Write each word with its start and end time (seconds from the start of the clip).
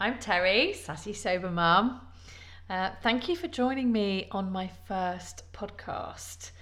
I'm 0.00 0.20
Terry, 0.20 0.74
Sassy 0.74 1.12
Sober 1.12 1.50
Mum. 1.50 2.00
Uh, 2.70 2.90
thank 3.02 3.28
you 3.28 3.34
for 3.34 3.48
joining 3.48 3.90
me 3.90 4.28
on 4.30 4.52
my 4.52 4.70
first 4.86 5.42
podcast. 5.52 6.52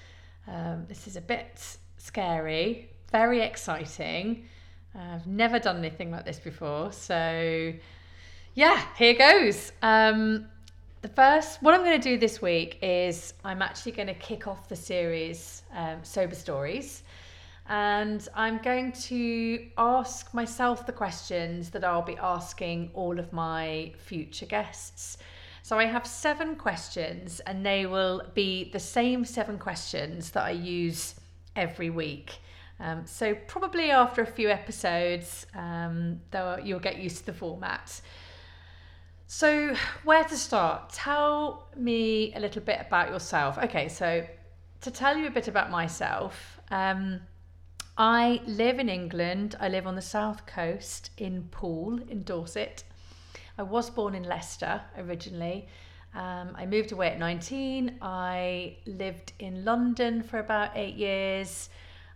Um, 0.48 0.86
this 0.88 1.06
is 1.06 1.16
a 1.16 1.20
bit 1.20 1.76
scary, 1.98 2.88
very 3.12 3.42
exciting. 3.42 4.46
I've 4.94 5.26
never 5.26 5.58
done 5.58 5.76
anything 5.76 6.10
like 6.10 6.24
this 6.24 6.38
before, 6.38 6.92
so 6.92 7.74
yeah, 8.54 8.82
here 8.96 9.12
goes. 9.12 9.70
Um, 9.82 10.46
the 11.02 11.08
first, 11.08 11.62
what 11.62 11.74
I'm 11.74 11.84
going 11.84 12.00
to 12.00 12.08
do 12.08 12.16
this 12.16 12.40
week 12.40 12.78
is 12.80 13.34
I'm 13.44 13.60
actually 13.60 13.92
going 13.92 14.08
to 14.08 14.14
kick 14.14 14.46
off 14.46 14.66
the 14.66 14.76
series 14.76 15.62
um, 15.74 15.98
Sober 16.04 16.34
Stories 16.34 17.02
and 17.68 18.28
I'm 18.34 18.58
going 18.58 18.92
to 18.92 19.66
ask 19.76 20.32
myself 20.32 20.86
the 20.86 20.92
questions 20.92 21.70
that 21.70 21.84
I'll 21.84 22.02
be 22.02 22.16
asking 22.16 22.90
all 22.94 23.18
of 23.18 23.32
my 23.32 23.92
future 23.98 24.46
guests. 24.46 25.18
So 25.62 25.78
I 25.78 25.86
have 25.86 26.06
seven 26.06 26.54
questions, 26.54 27.40
and 27.40 27.66
they 27.66 27.86
will 27.86 28.22
be 28.34 28.70
the 28.70 28.78
same 28.78 29.24
seven 29.24 29.58
questions 29.58 30.30
that 30.30 30.44
I 30.44 30.52
use 30.52 31.16
every 31.56 31.90
week. 31.90 32.38
Um, 32.78 33.04
so 33.04 33.34
probably 33.48 33.90
after 33.90 34.22
a 34.22 34.26
few 34.26 34.48
episodes, 34.48 35.46
um, 35.54 36.20
you'll 36.62 36.78
get 36.78 36.98
used 36.98 37.18
to 37.18 37.26
the 37.26 37.32
format. 37.32 38.00
So 39.26 39.74
where 40.04 40.22
to 40.24 40.36
start? 40.36 40.90
Tell 40.90 41.68
me 41.74 42.32
a 42.34 42.38
little 42.38 42.62
bit 42.62 42.78
about 42.80 43.10
yourself. 43.10 43.58
Okay, 43.58 43.88
so 43.88 44.24
to 44.82 44.90
tell 44.92 45.16
you 45.16 45.26
a 45.26 45.30
bit 45.30 45.48
about 45.48 45.70
myself. 45.70 46.60
Um, 46.70 47.20
I 47.98 48.42
live 48.46 48.78
in 48.78 48.90
England. 48.90 49.56
I 49.58 49.70
live 49.70 49.86
on 49.86 49.94
the 49.94 50.02
south 50.02 50.44
coast 50.44 51.10
in 51.16 51.44
Poole 51.44 51.98
in 52.10 52.24
Dorset. 52.24 52.84
I 53.56 53.62
was 53.62 53.88
born 53.88 54.14
in 54.14 54.24
Leicester 54.24 54.82
originally. 54.98 55.66
Um, 56.14 56.50
I 56.56 56.66
moved 56.66 56.92
away 56.92 57.08
at 57.08 57.18
19. 57.18 57.96
I 58.02 58.76
lived 58.84 59.32
in 59.38 59.64
London 59.64 60.22
for 60.22 60.40
about 60.40 60.72
eight 60.74 60.96
years. 60.96 61.70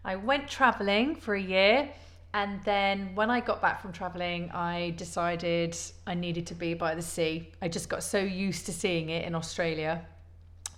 I 0.04 0.16
went 0.16 0.48
travelling 0.48 1.16
for 1.16 1.34
a 1.34 1.40
year. 1.40 1.88
And 2.34 2.62
then 2.64 3.14
when 3.14 3.30
I 3.30 3.40
got 3.40 3.62
back 3.62 3.80
from 3.80 3.92
travelling, 3.92 4.50
I 4.50 4.90
decided 4.98 5.78
I 6.06 6.12
needed 6.12 6.46
to 6.48 6.54
be 6.54 6.74
by 6.74 6.94
the 6.94 7.02
sea. 7.02 7.52
I 7.62 7.68
just 7.68 7.88
got 7.88 8.02
so 8.02 8.18
used 8.18 8.66
to 8.66 8.72
seeing 8.72 9.08
it 9.08 9.24
in 9.24 9.34
Australia 9.34 10.04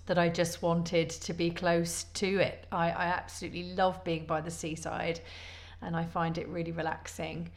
that 0.06 0.18
I 0.18 0.28
just 0.28 0.62
wanted 0.62 1.10
to 1.10 1.32
be 1.32 1.50
close 1.50 2.04
to 2.14 2.38
it. 2.38 2.66
I, 2.72 2.90
I 2.90 3.04
absolutely 3.06 3.74
love 3.74 4.02
being 4.04 4.26
by 4.26 4.40
the 4.40 4.50
seaside 4.50 5.20
and 5.80 5.96
I 5.96 6.04
find 6.04 6.38
it 6.38 6.48
really 6.48 6.72
relaxing. 6.72 7.50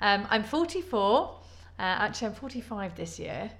Um, 0.00 0.26
I'm 0.30 0.44
44, 0.44 1.38
uh, 1.78 1.82
actually, 1.82 2.28
I'm 2.28 2.34
45 2.34 2.94
this 2.94 3.18
year. 3.18 3.50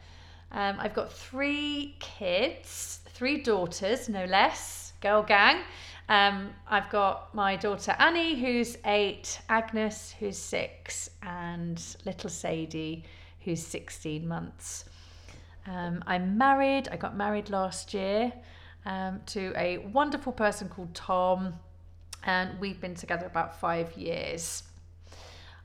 Um, 0.53 0.77
I've 0.78 0.95
got 0.95 1.12
three 1.12 1.97
kids, 2.01 3.01
three 3.07 3.42
daughters, 3.42 4.08
no 4.08 4.24
less, 4.24 4.92
girl 5.01 5.23
gang. 5.23 5.63
Um, 6.08 6.51
I've 6.69 6.90
got 6.90 7.33
my 7.35 7.55
daughter 7.55 7.95
Annie, 7.98 8.35
who's 8.35 8.77
eight, 8.85 9.40
Agnes, 9.48 10.14
who's 10.19 10.36
six, 10.36 11.11
and 11.23 11.80
little 12.05 12.30
Sadie, 12.30 13.05
who's 13.45 13.64
16 13.64 14.27
months. 14.27 14.86
Um, 15.66 16.02
I'm 16.06 16.38
married. 16.38 16.88
I 16.90 16.96
got 16.96 17.16
married 17.16 17.50
last 17.50 17.94
year 17.94 18.32
um, 18.86 19.20
to 19.26 19.52
a 19.56 19.78
wonderful 19.78 20.32
person 20.32 20.68
called 20.68 20.94
Tom, 20.94 21.54
and 22.24 22.58
we've 22.60 22.80
been 22.80 22.94
together 22.94 23.26
about 23.26 23.60
five 23.60 23.96
years. 23.96 24.62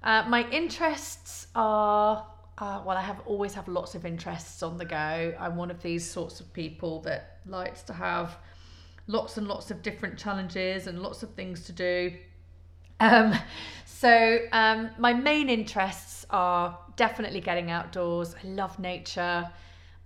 Uh, 0.03 0.23
my 0.27 0.49
interests 0.51 1.47
are 1.55 2.25
uh, 2.57 2.81
well, 2.85 2.95
I 2.95 3.01
have 3.01 3.21
always 3.25 3.53
have 3.55 3.67
lots 3.67 3.95
of 3.95 4.05
interests 4.05 4.63
on 4.63 4.77
the 4.77 4.85
go. 4.85 5.33
I'm 5.37 5.57
one 5.57 5.69
of 5.69 5.81
these 5.81 6.09
sorts 6.09 6.39
of 6.39 6.51
people 6.53 7.01
that 7.01 7.39
likes 7.45 7.81
to 7.83 7.93
have 7.93 8.37
lots 9.07 9.37
and 9.37 9.47
lots 9.47 9.71
of 9.71 9.81
different 9.81 10.17
challenges 10.17 10.87
and 10.87 11.01
lots 11.01 11.21
of 11.21 11.33
things 11.33 11.65
to 11.65 11.73
do. 11.73 12.13
Um, 13.01 13.33
so 13.85 14.39
um, 14.53 14.89
my 14.97 15.11
main 15.11 15.49
interests 15.49 16.25
are 16.29 16.79
definitely 16.95 17.41
getting 17.41 17.71
outdoors. 17.71 18.35
I 18.41 18.47
love 18.47 18.79
nature. 18.79 19.49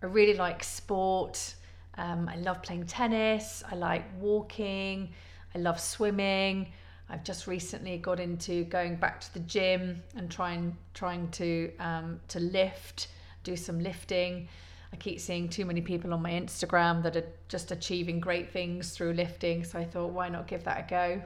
I 0.02 0.06
really 0.06 0.36
like 0.36 0.64
sport. 0.64 1.56
Um, 1.98 2.30
I 2.30 2.38
love 2.38 2.62
playing 2.62 2.86
tennis. 2.86 3.64
I 3.70 3.76
like 3.76 4.06
walking. 4.20 5.10
I 5.54 5.60
love 5.60 5.80
swimming. 5.80 6.72
I've 7.10 7.24
just 7.24 7.48
recently 7.48 7.98
got 7.98 8.20
into 8.20 8.66
going 8.66 8.96
back 8.96 9.20
to 9.22 9.34
the 9.34 9.40
gym 9.42 10.04
and 10.16 10.30
trying 10.30 10.78
trying 10.94 11.30
to 11.32 11.72
um, 11.80 12.20
to 12.28 12.40
lift, 12.40 13.08
do 13.44 13.56
some 13.56 13.80
lifting. 13.80 14.48
I 14.94 14.96
keep 14.96 15.20
seeing 15.20 15.50
too 15.50 15.66
many 15.66 15.82
people 15.82 16.14
on 16.14 16.22
my 16.22 16.31
Instagram 16.31 17.04
that 17.04 17.16
are 17.16 17.28
just 17.48 17.72
achieving 17.72 18.20
great 18.20 18.52
things 18.52 18.92
through 18.92 19.14
lifting, 19.14 19.64
so 19.64 19.78
I 19.80 19.86
thought, 19.86 20.12
why 20.12 20.30
not 20.30 20.48
give 20.48 20.64
that 20.64 20.86
a 20.86 20.90
go? 20.90 21.22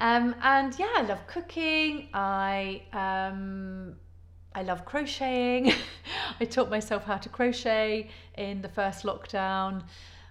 Um, 0.00 0.34
and 0.42 0.76
yeah, 0.78 0.94
I 0.96 1.02
love 1.02 1.26
cooking. 1.26 2.08
I 2.14 2.82
um, 2.92 3.96
I 4.58 4.62
love 4.62 4.84
crocheting. 4.84 5.72
I 6.40 6.44
taught 6.44 6.68
myself 6.68 7.04
how 7.04 7.16
to 7.18 7.28
crochet 7.28 8.08
in 8.36 8.60
the 8.60 8.68
first 8.68 9.04
lockdown. 9.04 9.84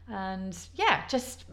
And 0.09 0.57
yeah, 0.75 1.07
just 1.07 1.45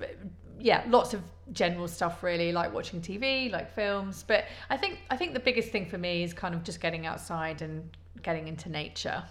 yeah, 0.59 0.83
lots 0.89 1.15
of 1.15 1.23
general 1.53 1.87
stuff 1.87 2.25
really, 2.25 2.51
like 2.51 2.75
watching 2.75 3.01
TV, 3.01 3.49
like 3.53 3.73
films. 3.73 4.25
But 4.27 4.47
I 4.71 4.77
think 4.77 4.99
I 5.09 5.17
think 5.17 5.35
the 5.35 5.41
biggest 5.41 5.69
thing 5.69 5.87
for 5.87 5.99
me 5.99 6.25
is 6.25 6.35
kind 6.35 6.53
of 6.53 6.65
just 6.65 6.81
getting 6.81 7.07
outside 7.07 7.63
and 7.63 7.97
getting 8.25 8.49
into 8.49 8.69
nature. 8.69 9.23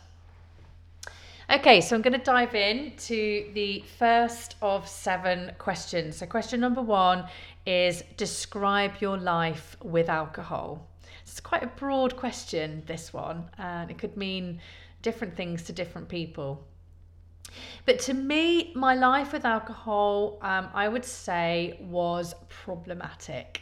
Okay, 1.49 1.81
so 1.81 1.97
I'm 1.97 2.01
going 2.01 2.17
to 2.17 2.25
dive 2.25 2.55
in 2.55 2.93
to 2.95 3.51
the 3.53 3.83
first 3.99 4.55
of 4.61 4.87
seven 4.87 5.51
questions. 5.57 6.15
So, 6.15 6.25
question 6.25 6.61
number 6.61 6.81
one 6.81 7.25
is 7.65 8.03
describe 8.15 8.93
your 9.01 9.17
life 9.17 9.75
with 9.83 10.07
alcohol. 10.07 10.87
It's 11.33 11.39
quite 11.39 11.63
a 11.63 11.67
broad 11.79 12.15
question, 12.15 12.83
this 12.85 13.11
one, 13.11 13.49
and 13.57 13.89
it 13.89 13.97
could 13.97 14.15
mean 14.15 14.61
different 15.01 15.35
things 15.35 15.63
to 15.63 15.73
different 15.73 16.07
people. 16.07 16.63
But 17.87 17.97
to 18.01 18.13
me, 18.13 18.71
my 18.75 18.93
life 18.93 19.33
with 19.33 19.43
alcohol, 19.43 20.37
um, 20.43 20.69
I 20.75 20.87
would 20.87 21.03
say, 21.03 21.79
was 21.81 22.35
problematic. 22.49 23.61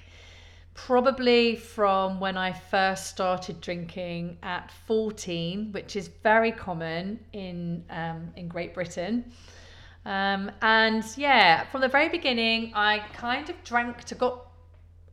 Probably 0.73 1.55
from 1.55 2.19
when 2.19 2.35
I 2.35 2.51
first 2.51 3.07
started 3.07 3.61
drinking 3.61 4.37
at 4.43 4.69
14, 4.85 5.71
which 5.71 5.95
is 5.95 6.09
very 6.23 6.51
common 6.51 7.21
in 7.31 7.85
um, 7.89 8.33
in 8.35 8.49
Great 8.49 8.73
Britain. 8.73 9.31
Um, 10.05 10.51
and 10.61 11.05
yeah, 11.15 11.63
from 11.67 11.79
the 11.79 11.87
very 11.87 12.09
beginning, 12.09 12.73
I 12.75 12.99
kind 13.13 13.49
of 13.49 13.63
drank 13.63 14.03
to 14.03 14.15
got, 14.15 14.47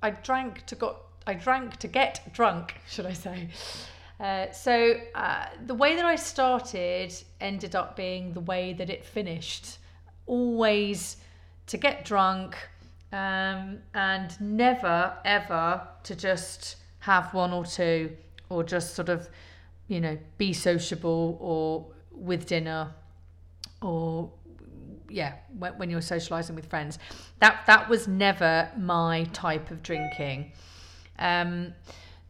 I 0.02 0.10
drank 0.10 0.66
to 0.66 0.74
got 0.74 1.07
I 1.28 1.34
drank 1.34 1.76
to 1.76 1.88
get 1.88 2.32
drunk, 2.32 2.74
should 2.88 3.04
I 3.04 3.12
say. 3.12 3.48
Uh, 4.18 4.50
so 4.50 4.94
uh, 5.14 5.44
the 5.66 5.74
way 5.74 5.94
that 5.94 6.04
I 6.04 6.16
started 6.16 7.14
ended 7.40 7.76
up 7.76 7.96
being 7.96 8.32
the 8.32 8.40
way 8.40 8.72
that 8.72 8.88
it 8.88 9.04
finished. 9.04 9.78
Always 10.26 11.18
to 11.66 11.76
get 11.76 12.06
drunk 12.06 12.56
um, 13.12 13.78
and 13.94 14.40
never 14.40 15.12
ever 15.24 15.86
to 16.02 16.16
just 16.16 16.76
have 17.00 17.32
one 17.34 17.52
or 17.52 17.64
two 17.66 18.16
or 18.48 18.64
just 18.64 18.94
sort 18.94 19.10
of, 19.10 19.28
you 19.86 20.00
know, 20.00 20.16
be 20.38 20.54
sociable 20.54 21.36
or 21.40 21.86
with 22.10 22.46
dinner 22.46 22.88
or 23.82 24.30
yeah 25.10 25.34
when, 25.58 25.72
when 25.78 25.88
you're 25.88 26.02
socializing 26.02 26.54
with 26.54 26.66
friends 26.66 26.98
that 27.38 27.62
that 27.66 27.88
was 27.88 28.06
never 28.06 28.68
my 28.76 29.24
type 29.32 29.70
of 29.70 29.82
drinking 29.82 30.52
um, 31.18 31.72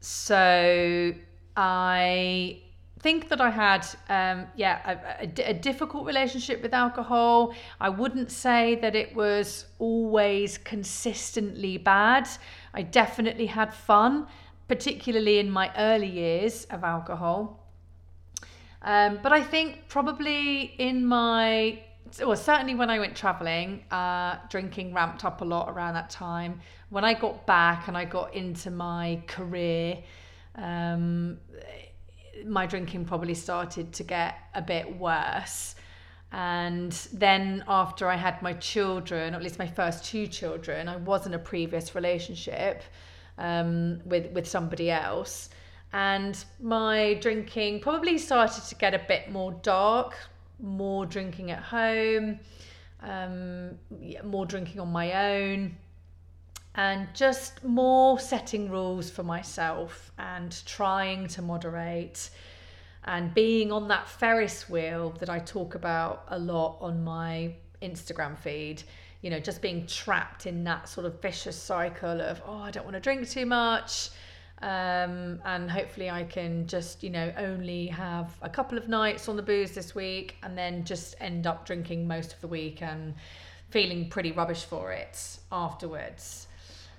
so 0.01 1.13
I 1.57 2.63
think 3.01 3.29
that 3.29 3.41
I 3.41 3.51
had, 3.51 3.87
um, 4.09 4.47
yeah, 4.57 5.21
a, 5.21 5.51
a, 5.51 5.55
difficult 5.55 6.05
relationship 6.05 6.63
with 6.63 6.75
alcohol. 6.75 7.55
I 7.81 7.89
wouldn't 7.89 8.31
say 8.31 8.75
that 8.77 8.97
it 8.97 9.15
was 9.15 9.67
always 9.79 10.59
consistently 10.59 11.79
bad. 11.79 12.29
I 12.75 12.83
definitely 12.83 13.47
had 13.47 13.73
fun, 13.73 14.27
particularly 14.67 15.39
in 15.39 15.51
my 15.51 15.71
early 15.77 16.09
years 16.09 16.65
of 16.67 16.83
alcohol. 16.83 17.65
Um, 18.83 19.19
but 19.23 19.33
I 19.33 19.43
think 19.43 19.89
probably 19.89 20.75
in 20.79 21.05
my, 21.05 21.81
well, 22.21 22.37
certainly 22.37 22.75
when 22.75 22.91
I 22.91 22.99
went 22.99 23.17
traveling, 23.17 23.85
uh, 23.91 24.37
drinking 24.49 24.95
ramped 24.95 25.25
up 25.25 25.41
a 25.41 25.45
lot 25.45 25.69
around 25.69 25.95
that 25.95 26.11
time. 26.11 26.61
When 26.91 27.05
I 27.05 27.15
got 27.15 27.47
back 27.47 27.89
and 27.89 27.97
I 27.97 28.05
got 28.05 28.35
into 28.35 28.71
my 28.71 29.23
career, 29.27 29.99
um, 30.55 31.39
my 32.47 32.67
drinking 32.67 33.05
probably 33.05 33.35
started 33.35 33.93
to 33.95 34.05
get 34.05 34.37
a 34.55 34.63
bit 34.63 34.99
worse. 34.99 35.75
And 36.33 36.93
then 37.13 37.65
after 37.69 38.09
I 38.09 38.17
had 38.17 38.43
my 38.43 38.53
children, 38.55 39.35
at 39.35 39.43
least 39.43 39.59
my 39.59 39.67
first 39.67 40.05
two 40.05 40.27
children, 40.27 40.89
I 40.89 40.97
was 40.97 41.27
in 41.27 41.35
a 41.35 41.39
previous 41.39 41.95
relationship 41.95 42.83
um, 43.39 44.01
with 44.05 44.31
with 44.33 44.47
somebody 44.47 44.91
else, 44.91 45.49
and 45.93 46.45
my 46.61 47.15
drinking 47.15 47.81
probably 47.81 48.19
started 48.19 48.65
to 48.65 48.75
get 48.75 48.95
a 48.95 49.01
bit 49.09 49.31
more 49.31 49.53
dark, 49.63 50.17
more 50.61 51.07
drinking 51.07 51.51
at 51.51 51.63
home, 51.63 52.41
um, 53.03 53.79
more 54.25 54.47
drinking 54.47 54.81
on 54.81 54.91
my 54.91 55.33
own, 55.33 55.77
and 56.75 57.09
just 57.15 57.65
more 57.65 58.19
setting 58.19 58.71
rules 58.71 59.11
for 59.11 59.23
myself 59.23 60.13
and 60.19 60.65
trying 60.67 61.27
to 61.29 61.43
moderate 61.43 62.31
and 63.05 63.33
being 63.33 63.73
on 63.73 63.89
that 63.89 64.07
Ferris 64.07 64.69
wheel 64.69 65.11
that 65.19 65.31
I 65.31 65.39
talk 65.39 65.75
about 65.75 66.25
a 66.29 66.39
lot 66.39 66.77
on 66.81 67.03
my 67.03 67.55
Instagram 67.83 68.37
feed. 68.37 68.83
You 69.23 69.31
know, 69.31 69.41
just 69.41 69.63
being 69.63 69.87
trapped 69.87 70.47
in 70.47 70.63
that 70.65 70.89
sort 70.89 71.07
of 71.07 71.21
vicious 71.21 71.57
cycle 71.57 72.21
of, 72.21 72.43
oh, 72.47 72.59
I 72.59 72.71
don't 72.71 72.85
want 72.85 72.95
to 72.95 73.01
drink 73.01 73.29
too 73.29 73.47
much. 73.47 74.11
Um, 74.61 75.41
and 75.45 75.71
hopefully 75.71 76.11
I 76.11 76.25
can 76.25 76.67
just, 76.67 77.05
you 77.05 77.11
know, 77.11 77.33
only 77.39 77.87
have 77.87 78.37
a 78.43 78.49
couple 78.49 78.77
of 78.77 78.89
nights 78.89 79.29
on 79.29 79.37
the 79.37 79.43
booze 79.43 79.71
this 79.73 79.95
week 79.95 80.37
and 80.43 80.59
then 80.59 80.85
just 80.85 81.15
end 81.21 81.47
up 81.47 81.65
drinking 81.65 82.09
most 82.09 82.33
of 82.33 82.41
the 82.41 82.49
week 82.49 82.83
and 82.83 83.15
feeling 83.71 84.09
pretty 84.09 84.33
rubbish 84.33 84.65
for 84.65 84.91
it 84.93 85.39
afterwards. 85.53 86.49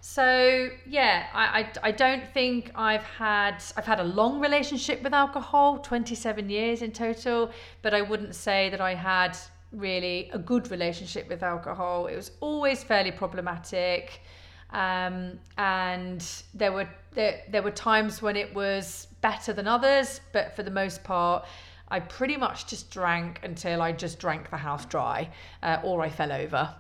So 0.02 0.70
yeah, 0.88 1.28
I, 1.34 1.60
I, 1.60 1.72
I 1.90 1.92
don't 1.92 2.26
think 2.34 2.72
I've 2.76 3.04
had 3.04 3.62
I've 3.76 3.86
had 3.86 4.00
a 4.00 4.04
long 4.04 4.40
relationship 4.40 5.04
with 5.04 5.14
alcohol, 5.14 5.80
27 5.80 6.50
years 6.50 6.82
in 6.82 6.92
total, 6.92 7.52
but 7.82 7.94
I 7.94 8.02
wouldn't 8.02 8.36
say 8.36 8.70
that 8.70 8.82
I 8.82 8.96
had 8.96 9.38
really 9.72 10.30
a 10.34 10.40
good 10.40 10.72
relationship 10.72 11.28
with 11.30 11.44
alcohol. 11.44 12.08
It 12.08 12.16
was 12.16 12.32
always 12.40 12.84
fairly 12.84 13.12
problematic. 13.12 14.22
Um, 14.72 15.40
and 15.58 16.26
there 16.54 16.72
were 16.72 16.88
there, 17.14 17.42
there 17.50 17.64
were 17.64 17.72
times 17.72 18.22
when 18.22 18.36
it 18.36 18.54
was 18.54 19.08
better 19.22 19.52
than 19.52 19.68
others, 19.68 20.22
but 20.32 20.56
for 20.56 20.64
the 20.64 20.72
most 20.72 21.04
part, 21.04 21.46
I 21.88 22.00
pretty 22.00 22.38
much 22.38 22.68
just 22.68 22.92
drank 22.92 23.40
until 23.44 23.82
I 23.82 23.92
just 23.92 24.20
drank 24.20 24.50
the 24.52 24.58
house 24.58 24.86
dry, 24.86 25.30
uh, 25.64 25.78
or 25.84 26.02
I 26.02 26.10
fell 26.10 26.32
over, 26.32 26.74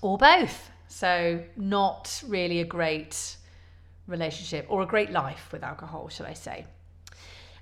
or 0.00 0.16
both. 0.16 0.70
So, 0.88 1.44
not 1.56 2.22
really 2.26 2.60
a 2.60 2.64
great 2.64 3.36
relationship 4.06 4.64
or 4.70 4.82
a 4.82 4.86
great 4.86 5.10
life 5.10 5.52
with 5.52 5.62
alcohol, 5.62 6.08
shall 6.08 6.26
I 6.26 6.32
say. 6.32 6.64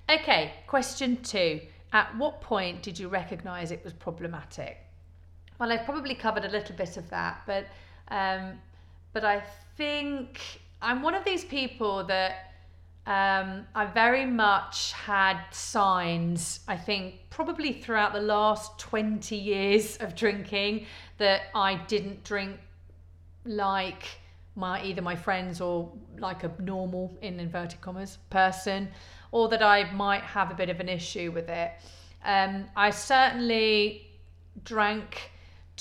Okay, 0.09 0.53
question 0.69 1.21
two. 1.23 1.61
At 1.93 2.17
what 2.17 2.41
point 2.41 2.83
did 2.83 2.99
you 2.99 3.09
recognize 3.09 3.73
it 3.73 3.83
was 3.83 3.93
problematic? 3.93 4.79
Well, 5.59 5.73
I've 5.73 5.85
probably 5.85 6.15
covered 6.15 6.45
a 6.45 6.49
little 6.49 6.77
bit 6.77 6.97
of 6.97 7.11
that, 7.11 7.43
but 7.47 7.67
um, 8.09 8.59
but 9.17 9.25
I 9.25 9.43
think 9.79 10.61
I'm 10.83 11.01
one 11.01 11.15
of 11.15 11.25
these 11.25 11.43
people 11.43 12.05
that 12.05 12.53
um, 13.07 13.67
I 13.75 13.87
very 13.87 14.27
much 14.27 14.93
had 14.93 15.41
signs, 15.53 16.61
I 16.69 16.77
think, 16.77 17.15
probably 17.31 17.73
throughout 17.73 18.13
the 18.13 18.21
last 18.21 18.79
20 18.79 19.35
years 19.35 19.97
of 19.97 20.15
drinking 20.15 20.85
that 21.17 21.45
I 21.55 21.77
didn't 21.87 22.25
drink 22.25 22.59
like 23.47 24.05
my 24.55 24.85
either 24.85 25.01
my 25.01 25.17
friends 25.17 25.63
or 25.63 25.91
like 26.19 26.45
a 26.45 26.53
normal 26.61 27.17
in 27.23 27.41
inverted 27.41 27.81
commas 27.81 28.19
person 28.29 28.87
or 29.33 29.49
that 29.49 29.63
I 29.63 29.91
might 29.93 30.25
have 30.25 30.51
a 30.51 30.55
bit 30.55 30.69
of 30.69 30.79
an 30.79 30.91
issue 30.91 31.33
with 31.33 31.49
it. 31.49 31.73
Um, 32.23 32.67
I 32.77 32.91
certainly 32.91 34.11
drank 34.63 35.31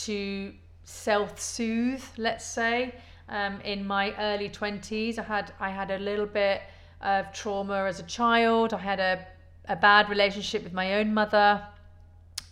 to 0.08 0.54
self-soothe, 0.86 2.02
let's 2.18 2.46
say. 2.46 2.96
Um, 3.28 3.60
in 3.62 3.86
my 3.86 4.14
early 4.18 4.50
20s, 4.50 5.18
I 5.18 5.24
had 5.24 5.54
I 5.60 5.70
had 5.70 5.92
a 5.92 5.98
little 5.98 6.26
bit 6.26 6.62
of 7.02 7.32
trauma 7.34 7.86
as 7.86 8.00
a 8.00 8.04
child. 8.04 8.74
I 8.74 8.78
had 8.78 9.00
a, 9.00 9.26
a 9.68 9.76
bad 9.76 10.10
relationship 10.10 10.64
with 10.64 10.74
my 10.74 10.96
own 10.96 11.14
mother 11.14 11.62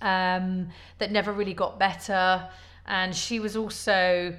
um, 0.02 0.70
that 0.98 1.12
never 1.12 1.31
really 1.31 1.54
got 1.54 1.80
better. 1.80 2.48
And 2.86 3.16
she 3.16 3.40
was 3.40 3.56
also 3.56 4.36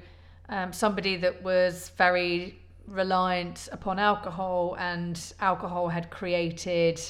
um, 0.49 0.73
somebody 0.73 1.15
that 1.17 1.41
was 1.41 1.91
very 1.97 2.59
reliant 2.87 3.67
upon 3.71 3.97
alcohol, 3.97 4.75
and 4.77 5.19
alcohol 5.39 5.89
had 5.89 6.09
created 6.11 7.01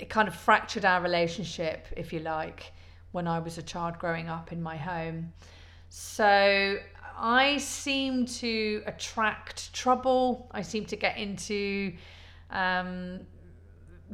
it 0.00 0.08
kind 0.08 0.28
of 0.28 0.34
fractured 0.34 0.84
our 0.84 1.02
relationship, 1.02 1.86
if 1.96 2.12
you 2.12 2.20
like, 2.20 2.72
when 3.12 3.26
I 3.26 3.38
was 3.38 3.58
a 3.58 3.62
child 3.62 3.98
growing 3.98 4.28
up 4.28 4.50
in 4.50 4.62
my 4.62 4.76
home. 4.76 5.32
So 5.90 6.78
I 7.20 7.58
seem 7.58 8.24
to 8.26 8.82
attract 8.86 9.72
trouble. 9.74 10.48
I 10.52 10.62
seem 10.62 10.86
to 10.86 10.96
get 10.96 11.18
into 11.18 11.92
um, 12.50 13.20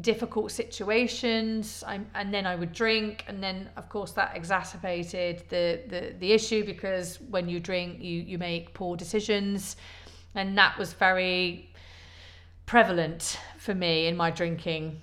difficult 0.01 0.51
situations 0.51 1.83
I, 1.87 2.01
and 2.15 2.33
then 2.33 2.47
I 2.47 2.55
would 2.55 2.73
drink 2.73 3.25
and 3.29 3.43
then 3.43 3.71
of 3.77 3.89
course 3.89 4.13
that 4.13 4.37
exacerbated 4.37 5.45
the, 5.49 5.81
the 5.89 6.15
the 6.19 6.33
issue 6.33 6.67
because 6.67 7.19
when 7.31 7.49
you 7.49 7.61
drink 7.61 8.03
you 8.03 8.21
you 8.21 8.37
make 8.37 8.75
poor 8.75 8.95
decisions 8.97 9.77
and 10.35 10.57
that 10.59 10.77
was 10.77 10.93
very 10.93 11.73
prevalent 12.67 13.39
for 13.57 13.75
me 13.75 14.07
in 14.07 14.17
my 14.17 14.31
drinking 14.31 15.01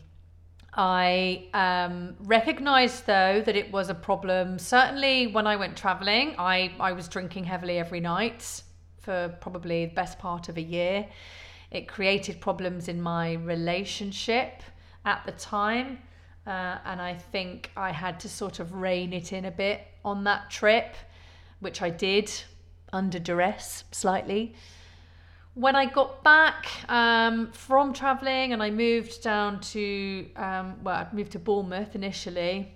I 0.75 1.49
um, 1.53 2.15
recognized 2.19 3.05
though 3.05 3.41
that 3.45 3.55
it 3.55 3.71
was 3.71 3.89
a 3.89 3.93
problem 3.93 4.57
certainly 4.57 5.27
when 5.27 5.45
I 5.45 5.55
went 5.55 5.77
traveling 5.77 6.35
I 6.39 6.73
I 6.79 6.93
was 6.93 7.07
drinking 7.07 7.43
heavily 7.43 7.77
every 7.77 7.99
night 7.99 8.63
for 9.01 9.35
probably 9.39 9.85
the 9.85 9.93
best 9.93 10.17
part 10.17 10.49
of 10.49 10.57
a 10.57 10.61
year 10.61 11.05
it 11.73 11.87
created 11.87 12.39
problems 12.39 12.87
in 12.87 13.01
my 13.01 13.33
relationship 13.33 14.61
at 15.05 15.25
the 15.25 15.31
time. 15.33 15.99
Uh, 16.45 16.77
and 16.85 17.01
I 17.01 17.15
think 17.15 17.71
I 17.75 17.91
had 17.91 18.19
to 18.21 18.29
sort 18.29 18.59
of 18.59 18.75
rein 18.75 19.11
it 19.11 19.33
in 19.33 19.45
a 19.45 19.51
bit 19.51 19.81
on 20.05 20.23
that 20.25 20.51
trip, 20.51 20.95
which 21.61 21.81
I 21.81 21.89
did 21.89 22.31
under 22.91 23.17
duress 23.17 23.85
slightly. 23.91 24.55
When 25.55 25.75
I 25.75 25.85
got 25.85 26.23
back 26.23 26.67
um, 26.89 27.51
from 27.51 27.93
traveling 27.93 28.53
and 28.53 28.63
I 28.63 28.71
moved 28.71 29.21
down 29.21 29.59
to, 29.61 30.27
um, 30.35 30.83
well, 30.83 30.95
I 30.95 31.07
moved 31.13 31.33
to 31.33 31.39
Bournemouth 31.39 31.95
initially, 31.95 32.75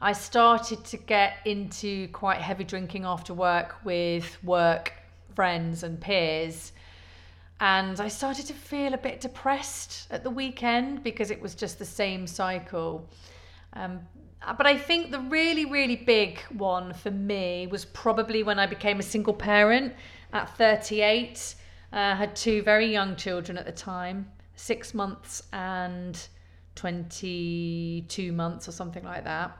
I 0.00 0.12
started 0.12 0.84
to 0.84 0.96
get 0.96 1.38
into 1.44 2.08
quite 2.08 2.38
heavy 2.38 2.64
drinking 2.64 3.04
after 3.04 3.34
work 3.34 3.76
with 3.84 4.42
work 4.44 4.92
friends 5.34 5.82
and 5.82 6.00
peers 6.00 6.72
and 7.60 8.00
I 8.00 8.08
started 8.08 8.46
to 8.46 8.52
feel 8.52 8.92
a 8.92 8.98
bit 8.98 9.20
depressed 9.20 10.08
at 10.10 10.22
the 10.22 10.30
weekend 10.30 11.02
because 11.02 11.30
it 11.30 11.40
was 11.40 11.54
just 11.54 11.78
the 11.78 11.86
same 11.86 12.26
cycle. 12.26 13.08
Um, 13.72 14.00
but 14.58 14.66
I 14.66 14.76
think 14.76 15.10
the 15.10 15.20
really, 15.20 15.64
really 15.64 15.96
big 15.96 16.40
one 16.50 16.92
for 16.92 17.10
me 17.10 17.66
was 17.66 17.86
probably 17.86 18.42
when 18.42 18.58
I 18.58 18.66
became 18.66 19.00
a 19.00 19.02
single 19.02 19.32
parent 19.32 19.94
at 20.42 20.56
38. 20.56 21.54
I 21.92 22.12
uh, 22.12 22.16
had 22.16 22.36
two 22.36 22.62
very 22.62 22.86
young 22.86 23.16
children 23.16 23.56
at 23.56 23.64
the 23.64 23.72
time, 23.72 24.30
six 24.54 24.92
months 24.92 25.42
and 25.52 26.28
22 26.74 28.32
months 28.32 28.68
or 28.68 28.72
something 28.72 29.04
like 29.04 29.24
that. 29.24 29.56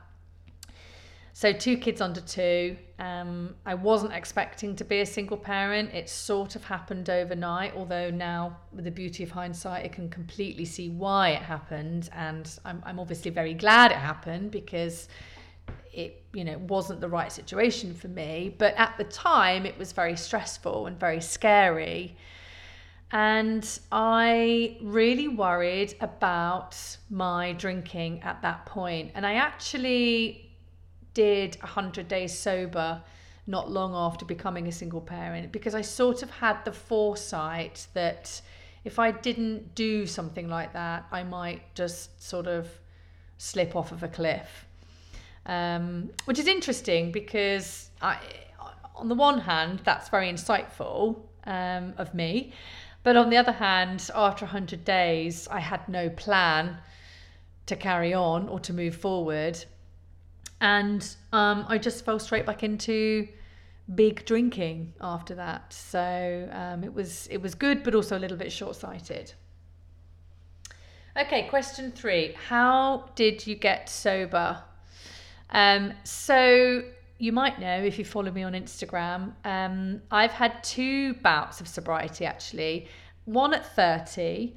So, 1.33 1.53
two 1.53 1.77
kids 1.77 2.01
under 2.01 2.23
two. 2.23 2.79
Um, 2.99 3.57
I 3.67 3.75
wasn't 3.75 4.15
expecting 4.15 4.75
to 4.77 4.85
be 4.85 5.01
a 5.01 5.07
single 5.07 5.37
parent. 5.37 5.93
It 5.93 6.09
sort 6.09 6.57
of 6.57 6.65
happened 6.65 7.11
overnight, 7.11 7.75
although 7.77 8.11
now, 8.11 8.57
with 8.73 8.87
the 8.87 8.91
beauty 8.91 9.23
of 9.23 9.31
hindsight, 9.31 9.85
I 9.85 9.89
can 9.89 10.09
completely 10.09 10.65
see 10.65 10.89
why 10.89 11.31
it 11.31 11.43
happened. 11.43 12.09
And 12.15 12.51
I'm, 12.65 12.83
I'm 12.87 12.99
obviously 12.99 13.31
very 13.31 13.53
glad 13.53 13.91
it 13.91 13.99
happened 13.99 14.51
because 14.51 15.09
it 15.97 16.23
you 16.33 16.45
know 16.45 16.59
wasn't 16.69 17.01
the 17.01 17.09
right 17.09 17.33
situation 17.33 17.95
for 17.95 18.09
me 18.09 18.55
but 18.59 18.75
at 18.77 18.95
the 18.99 19.05
time 19.05 19.65
it 19.65 19.77
was 19.79 19.93
very 19.93 20.17
stressful 20.17 20.87
and 20.87 20.99
very 20.99 21.21
scary 21.21 22.17
and 23.13 23.79
i 23.93 24.77
really 24.83 25.29
worried 25.29 25.95
about 26.01 26.77
my 27.11 27.53
drinking 27.53 28.21
at 28.23 28.41
that 28.43 28.67
point 28.67 29.11
and 29.15 29.27
i 29.27 29.35
actually 29.35 30.51
did 31.15 31.57
100 31.61 32.09
days 32.09 32.37
sober 32.37 33.03
not 33.47 33.71
long 33.71 33.95
after 33.95 34.25
becoming 34.25 34.67
a 34.67 34.73
single 34.73 35.01
parent 35.01 35.53
because 35.53 35.75
I 35.75 35.81
sort 35.81 36.23
of 36.23 36.31
had 36.31 36.65
the 36.65 36.73
foresight 36.73 37.87
that 37.95 38.41
if 38.85 38.99
I 38.99 39.13
didn't 39.13 39.75
do 39.75 40.07
something 40.07 40.49
like 40.49 40.73
that, 40.73 41.07
I 41.13 41.23
might 41.23 41.75
just 41.75 42.23
sort 42.23 42.47
of 42.47 42.69
slip 43.39 43.77
off 43.77 43.93
of 43.93 44.03
a 44.03 44.09
cliff. 44.09 44.66
Um, 45.47 46.11
which 46.25 46.39
is 46.39 46.47
interesting 46.47 47.13
because 47.13 47.91
I, 48.03 48.19
on 48.97 49.09
the 49.09 49.15
one 49.15 49.39
hand, 49.39 49.81
that's 49.85 50.09
very 50.09 50.31
insightful 50.31 51.21
um, 51.45 51.95
of 51.97 52.13
me. 52.15 52.53
But 53.03 53.17
on 53.17 53.31
the 53.31 53.37
other 53.37 53.53
hand, 53.53 54.11
after 54.15 54.45
100 54.45 54.85
days, 54.85 55.47
I 55.49 55.61
had 55.61 55.89
no 55.89 56.11
plan 56.11 56.79
to 57.67 57.77
carry 57.77 58.13
on 58.13 58.49
or 58.49 58.59
to 58.61 58.73
move 58.73 58.97
forward. 58.97 59.65
And 60.61 61.09
um, 61.33 61.65
I 61.69 61.79
just 61.79 62.05
fell 62.05 62.19
straight 62.19 62.47
back 62.47 62.63
into 62.63 63.29
big 63.95 64.25
drinking 64.25 64.95
after 65.01 65.35
that. 65.37 65.73
So 65.73 66.49
um, 66.53 66.83
it 66.83 66.93
was 66.93 67.29
it 67.29 67.41
was 67.41 67.55
good, 67.55 67.83
but 67.83 67.95
also 67.95 68.17
a 68.17 68.21
little 68.21 68.37
bit 68.37 68.51
short 68.51 68.77
sighted. 68.77 69.33
Okay, 71.17 71.49
question 71.49 71.93
three: 71.93 72.35
How 72.49 73.11
did 73.15 73.47
you 73.47 73.55
get 73.55 73.89
sober? 73.89 74.63
Um, 75.51 75.93
so 76.05 76.83
you 77.19 77.33
might 77.33 77.59
know 77.61 77.83
if 77.83 77.99
you 77.99 78.05
follow 78.05 78.31
me 78.31 78.43
on 78.43 78.53
Instagram, 78.53 79.33
um, 79.45 80.03
I've 80.11 80.33
had 80.33 80.63
two 80.63 81.15
bouts 81.15 81.61
of 81.61 81.69
sobriety 81.69 82.27
actually. 82.27 82.89
One 83.25 83.55
at 83.55 83.75
30, 83.75 84.55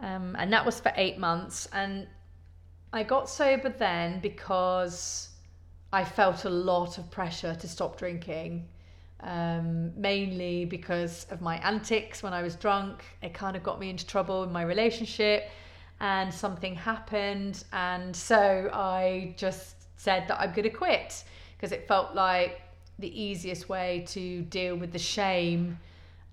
um, 0.00 0.34
and 0.38 0.52
that 0.52 0.64
was 0.64 0.80
for 0.80 0.92
eight 0.96 1.18
months. 1.18 1.68
And 1.72 2.06
I 2.92 3.02
got 3.02 3.28
sober 3.28 3.68
then 3.68 4.20
because 4.20 5.28
I 5.92 6.04
felt 6.04 6.44
a 6.44 6.50
lot 6.50 6.98
of 6.98 7.10
pressure 7.10 7.54
to 7.54 7.68
stop 7.68 7.98
drinking, 7.98 8.66
um, 9.20 9.92
mainly 10.00 10.64
because 10.64 11.26
of 11.30 11.40
my 11.40 11.56
antics 11.58 12.22
when 12.22 12.32
I 12.32 12.42
was 12.42 12.56
drunk. 12.56 13.04
It 13.22 13.34
kind 13.34 13.56
of 13.56 13.62
got 13.62 13.78
me 13.78 13.90
into 13.90 14.06
trouble 14.06 14.42
in 14.44 14.52
my 14.52 14.62
relationship, 14.62 15.50
and 16.00 16.32
something 16.32 16.74
happened. 16.74 17.64
And 17.72 18.16
so 18.16 18.70
I 18.72 19.34
just 19.36 19.77
said 19.98 20.26
that 20.28 20.40
I'm 20.40 20.50
going 20.52 20.62
to 20.62 20.70
quit 20.70 21.24
because 21.56 21.72
it 21.72 21.86
felt 21.86 22.14
like 22.14 22.62
the 22.98 23.20
easiest 23.20 23.68
way 23.68 24.04
to 24.08 24.42
deal 24.42 24.76
with 24.76 24.92
the 24.92 24.98
shame 24.98 25.78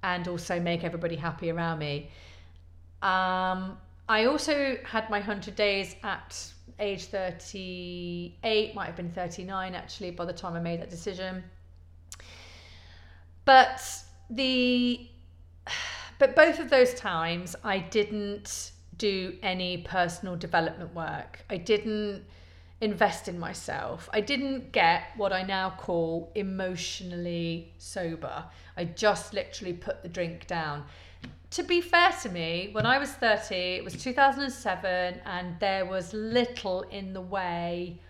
and 0.03 0.27
also 0.27 0.59
make 0.59 0.83
everybody 0.83 1.15
happy 1.15 1.51
around 1.51 1.79
me. 1.79 2.09
Um, 3.01 3.77
I 4.07 4.25
also 4.25 4.77
had 4.85 5.09
my 5.09 5.17
100 5.17 5.55
days 5.55 5.95
at 6.03 6.53
age 6.79 7.05
38, 7.05 8.75
might 8.75 8.85
have 8.85 8.95
been 8.95 9.11
39 9.11 9.75
actually 9.75 10.11
by 10.11 10.25
the 10.25 10.33
time 10.33 10.53
I 10.53 10.59
made 10.59 10.79
that 10.81 10.89
decision. 10.89 11.43
But 13.45 13.81
the 14.29 15.07
but 16.17 16.35
both 16.35 16.59
of 16.59 16.69
those 16.69 16.93
times 16.93 17.55
I 17.63 17.79
didn't 17.79 18.71
do 18.97 19.35
any 19.43 19.79
personal 19.79 20.35
development 20.35 20.93
work. 20.93 21.43
I 21.49 21.57
didn't 21.57 22.23
invest 22.81 23.27
in 23.27 23.39
myself. 23.39 24.09
I 24.13 24.21
didn't 24.21 24.71
get 24.71 25.03
what 25.15 25.31
I 25.31 25.43
now 25.43 25.71
call 25.77 26.31
emotionally 26.35 27.73
sober. 27.77 28.45
I 28.75 28.85
just 28.85 29.33
literally 29.33 29.73
put 29.73 30.03
the 30.03 30.09
drink 30.09 30.47
down. 30.47 30.83
To 31.51 31.63
be 31.63 31.79
fair 31.79 32.11
to 32.23 32.29
me, 32.29 32.69
when 32.73 32.85
I 32.85 32.97
was 32.97 33.11
30, 33.11 33.55
it 33.55 33.83
was 33.83 33.93
2007, 33.93 35.21
and 35.25 35.59
there 35.59 35.85
was 35.85 36.13
little 36.13 36.81
in 36.83 37.13
the 37.13 37.21
way 37.21 38.01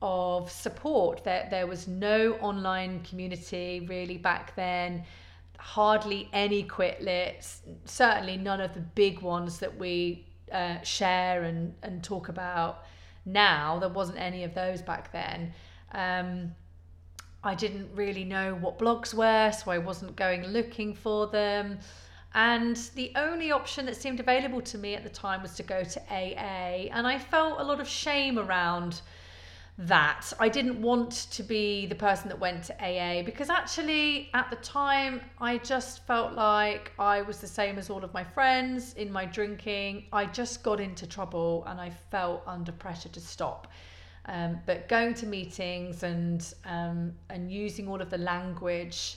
of 0.00 0.50
support. 0.50 1.24
There, 1.24 1.48
there 1.50 1.66
was 1.66 1.88
no 1.88 2.34
online 2.34 3.00
community 3.00 3.84
really 3.88 4.18
back 4.18 4.54
then, 4.54 5.04
hardly 5.58 6.28
any 6.32 6.62
quit 6.62 7.02
lits, 7.02 7.62
certainly 7.86 8.36
none 8.36 8.60
of 8.60 8.72
the 8.74 8.80
big 8.80 9.20
ones 9.20 9.58
that 9.58 9.76
we 9.76 10.26
uh, 10.52 10.80
share 10.82 11.42
and, 11.42 11.74
and 11.82 12.04
talk 12.04 12.28
about 12.28 12.84
now. 13.24 13.78
There 13.78 13.88
wasn't 13.88 14.18
any 14.18 14.44
of 14.44 14.54
those 14.54 14.82
back 14.82 15.12
then. 15.12 15.52
Um, 15.92 16.54
I 17.44 17.54
didn't 17.54 17.90
really 17.94 18.24
know 18.24 18.54
what 18.54 18.78
blogs 18.78 19.12
were, 19.12 19.52
so 19.52 19.70
I 19.70 19.78
wasn't 19.78 20.14
going 20.16 20.46
looking 20.46 20.94
for 20.94 21.26
them. 21.26 21.78
And 22.34 22.76
the 22.94 23.12
only 23.16 23.50
option 23.50 23.84
that 23.86 23.96
seemed 23.96 24.20
available 24.20 24.62
to 24.62 24.78
me 24.78 24.94
at 24.94 25.02
the 25.02 25.10
time 25.10 25.42
was 25.42 25.54
to 25.56 25.62
go 25.62 25.82
to 25.82 26.00
AA. 26.10 26.88
And 26.90 27.06
I 27.06 27.18
felt 27.18 27.60
a 27.60 27.64
lot 27.64 27.80
of 27.80 27.88
shame 27.88 28.38
around 28.38 29.02
that. 29.78 30.32
I 30.38 30.48
didn't 30.48 30.80
want 30.80 31.12
to 31.32 31.42
be 31.42 31.86
the 31.86 31.94
person 31.94 32.28
that 32.28 32.38
went 32.38 32.64
to 32.64 32.74
AA 32.74 33.22
because 33.22 33.48
actually, 33.48 34.30
at 34.34 34.50
the 34.50 34.56
time, 34.56 35.20
I 35.40 35.58
just 35.58 36.06
felt 36.06 36.34
like 36.34 36.92
I 36.98 37.22
was 37.22 37.38
the 37.38 37.46
same 37.46 37.78
as 37.78 37.88
all 37.88 38.04
of 38.04 38.12
my 38.12 38.22
friends 38.22 38.94
in 38.94 39.10
my 39.10 39.24
drinking. 39.24 40.04
I 40.12 40.26
just 40.26 40.62
got 40.62 40.78
into 40.78 41.06
trouble 41.06 41.64
and 41.66 41.80
I 41.80 41.90
felt 42.10 42.42
under 42.46 42.72
pressure 42.72 43.08
to 43.10 43.20
stop. 43.20 43.68
Um, 44.26 44.60
but 44.66 44.88
going 44.88 45.14
to 45.14 45.26
meetings 45.26 46.04
and 46.04 46.54
um, 46.64 47.12
and 47.28 47.50
using 47.50 47.88
all 47.88 48.00
of 48.00 48.08
the 48.08 48.18
language 48.18 49.16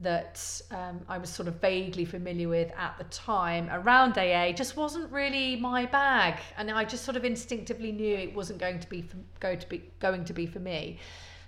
that 0.00 0.60
um, 0.70 1.00
I 1.08 1.18
was 1.18 1.30
sort 1.30 1.48
of 1.48 1.60
vaguely 1.60 2.04
familiar 2.04 2.48
with 2.48 2.72
at 2.76 2.98
the 2.98 3.04
time 3.04 3.68
around 3.70 4.18
AA 4.18 4.52
just 4.52 4.76
wasn't 4.76 5.10
really 5.12 5.56
my 5.56 5.86
bag, 5.86 6.40
and 6.56 6.70
I 6.70 6.84
just 6.84 7.04
sort 7.04 7.16
of 7.16 7.24
instinctively 7.24 7.92
knew 7.92 8.16
it 8.16 8.34
wasn't 8.34 8.58
going 8.58 8.80
to 8.80 8.88
be 8.88 9.02
for, 9.02 9.16
go 9.40 9.54
to 9.54 9.68
be 9.68 9.84
going 10.00 10.24
to 10.24 10.32
be 10.32 10.46
for 10.46 10.58
me. 10.58 10.98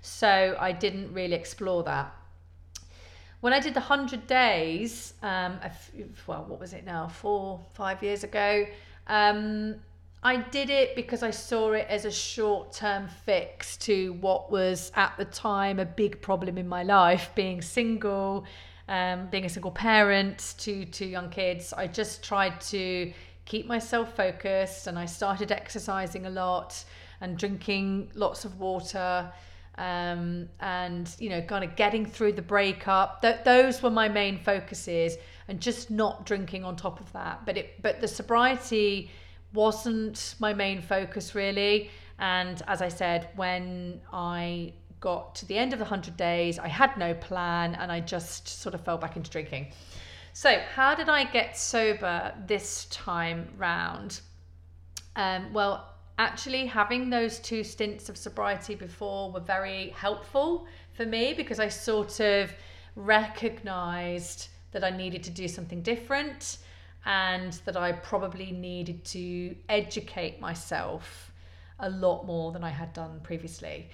So 0.02 0.56
I 0.60 0.72
didn't 0.72 1.12
really 1.12 1.34
explore 1.34 1.82
that. 1.84 2.14
When 3.40 3.52
I 3.52 3.60
did 3.60 3.74
the 3.74 3.80
hundred 3.80 4.26
days, 4.26 5.14
um, 5.22 5.58
well, 6.26 6.44
what 6.48 6.58
was 6.58 6.72
it 6.72 6.84
now? 6.84 7.08
Four, 7.08 7.60
five 7.74 8.02
years 8.02 8.24
ago. 8.24 8.66
Um, 9.08 9.76
I 10.22 10.38
did 10.38 10.70
it 10.70 10.96
because 10.96 11.22
I 11.22 11.30
saw 11.30 11.72
it 11.72 11.86
as 11.88 12.04
a 12.04 12.10
short 12.10 12.72
term 12.72 13.08
fix 13.24 13.76
to 13.78 14.14
what 14.14 14.50
was 14.50 14.90
at 14.94 15.16
the 15.18 15.24
time 15.24 15.78
a 15.78 15.84
big 15.84 16.20
problem 16.20 16.58
in 16.58 16.66
my 16.66 16.82
life 16.82 17.30
being 17.34 17.62
single, 17.62 18.44
um, 18.88 19.28
being 19.28 19.44
a 19.44 19.48
single 19.48 19.70
parent 19.70 20.54
to 20.58 20.84
two 20.84 21.06
young 21.06 21.30
kids. 21.30 21.72
I 21.72 21.86
just 21.86 22.24
tried 22.24 22.60
to 22.62 23.12
keep 23.44 23.66
myself 23.66 24.16
focused 24.16 24.88
and 24.88 24.98
I 24.98 25.06
started 25.06 25.52
exercising 25.52 26.26
a 26.26 26.30
lot 26.30 26.84
and 27.20 27.38
drinking 27.38 28.10
lots 28.14 28.44
of 28.44 28.58
water. 28.58 29.30
Um, 29.78 30.48
and 30.60 31.14
you 31.18 31.28
know, 31.28 31.42
kind 31.42 31.62
of 31.62 31.76
getting 31.76 32.06
through 32.06 32.32
the 32.32 32.42
breakup. 32.42 33.20
Th- 33.20 33.44
those 33.44 33.82
were 33.82 33.90
my 33.90 34.08
main 34.08 34.38
focuses, 34.38 35.18
and 35.48 35.60
just 35.60 35.90
not 35.90 36.24
drinking 36.24 36.64
on 36.64 36.76
top 36.76 36.98
of 36.98 37.12
that. 37.12 37.44
But 37.44 37.58
it, 37.58 37.82
but 37.82 38.00
the 38.00 38.08
sobriety 38.08 39.10
wasn't 39.56 40.36
my 40.38 40.52
main 40.52 40.80
focus 40.80 41.34
really. 41.34 41.90
And 42.18 42.62
as 42.68 42.80
I 42.80 42.88
said, 42.88 43.28
when 43.34 44.00
I 44.12 44.72
got 45.00 45.34
to 45.36 45.46
the 45.46 45.58
end 45.58 45.72
of 45.72 45.78
the 45.78 45.84
100 45.84 46.16
days, 46.16 46.58
I 46.58 46.68
had 46.68 46.96
no 46.96 47.14
plan 47.14 47.74
and 47.74 47.90
I 47.90 48.00
just 48.00 48.46
sort 48.46 48.74
of 48.74 48.80
fell 48.82 48.98
back 48.98 49.16
into 49.16 49.30
drinking. 49.30 49.72
So, 50.32 50.60
how 50.74 50.94
did 50.94 51.08
I 51.08 51.24
get 51.24 51.56
sober 51.56 52.32
this 52.46 52.84
time 52.86 53.48
round? 53.56 54.20
Um, 55.16 55.52
well, 55.52 55.94
actually, 56.18 56.66
having 56.66 57.08
those 57.08 57.38
two 57.38 57.64
stints 57.64 58.10
of 58.10 58.18
sobriety 58.18 58.74
before 58.74 59.32
were 59.32 59.40
very 59.40 59.90
helpful 59.90 60.66
for 60.92 61.06
me 61.06 61.32
because 61.34 61.58
I 61.58 61.68
sort 61.68 62.20
of 62.20 62.52
recognized 62.96 64.48
that 64.72 64.84
I 64.84 64.90
needed 64.90 65.22
to 65.24 65.30
do 65.30 65.48
something 65.48 65.80
different 65.80 66.58
and 67.06 67.52
that 67.64 67.76
I 67.76 67.92
probably 67.92 68.50
needed 68.50 69.04
to 69.06 69.54
educate 69.68 70.40
myself 70.40 71.32
a 71.78 71.88
lot 71.88 72.26
more 72.26 72.52
than 72.52 72.64
I 72.64 72.70
had 72.70 72.92
done 72.92 73.20
previously. 73.22 73.88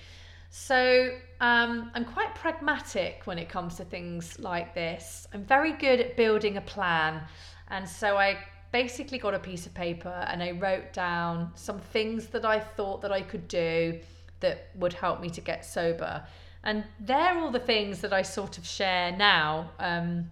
So 0.51 1.11
um, 1.41 1.91
I'm 1.95 2.05
quite 2.05 2.35
pragmatic 2.35 3.23
when 3.25 3.39
it 3.39 3.49
comes 3.49 3.77
to 3.77 3.85
things 3.85 4.39
like 4.39 4.75
this. 4.75 5.27
I'm 5.33 5.45
very 5.45 5.73
good 5.73 6.01
at 6.01 6.17
building 6.17 6.57
a 6.57 6.61
plan. 6.61 7.23
And 7.69 7.89
so 7.89 8.17
I 8.17 8.39
basically 8.71 9.19
got 9.19 9.35
a 9.35 9.39
piece 9.39 9.67
of 9.67 9.75
paper 9.75 10.27
and 10.29 10.43
I 10.43 10.53
wrote 10.53 10.93
down 10.93 11.53
some 11.55 11.79
things 11.79 12.27
that 12.29 12.45
I 12.45 12.61
thought 12.61 13.03
that 13.03 13.13
I 13.13 13.21
could 13.21 13.47
do 13.49 13.99
that 14.41 14.69
would 14.75 14.93
help 14.93 15.21
me 15.21 15.29
to 15.31 15.41
get 15.41 15.65
sober. 15.65 16.23
And 16.65 16.85
they're 17.01 17.39
all 17.39 17.51
the 17.51 17.59
things 17.59 18.01
that 18.01 18.13
I 18.13 18.23
sort 18.23 18.57
of 18.57 18.67
share 18.67 19.13
now. 19.13 19.71
Um, 19.79 20.31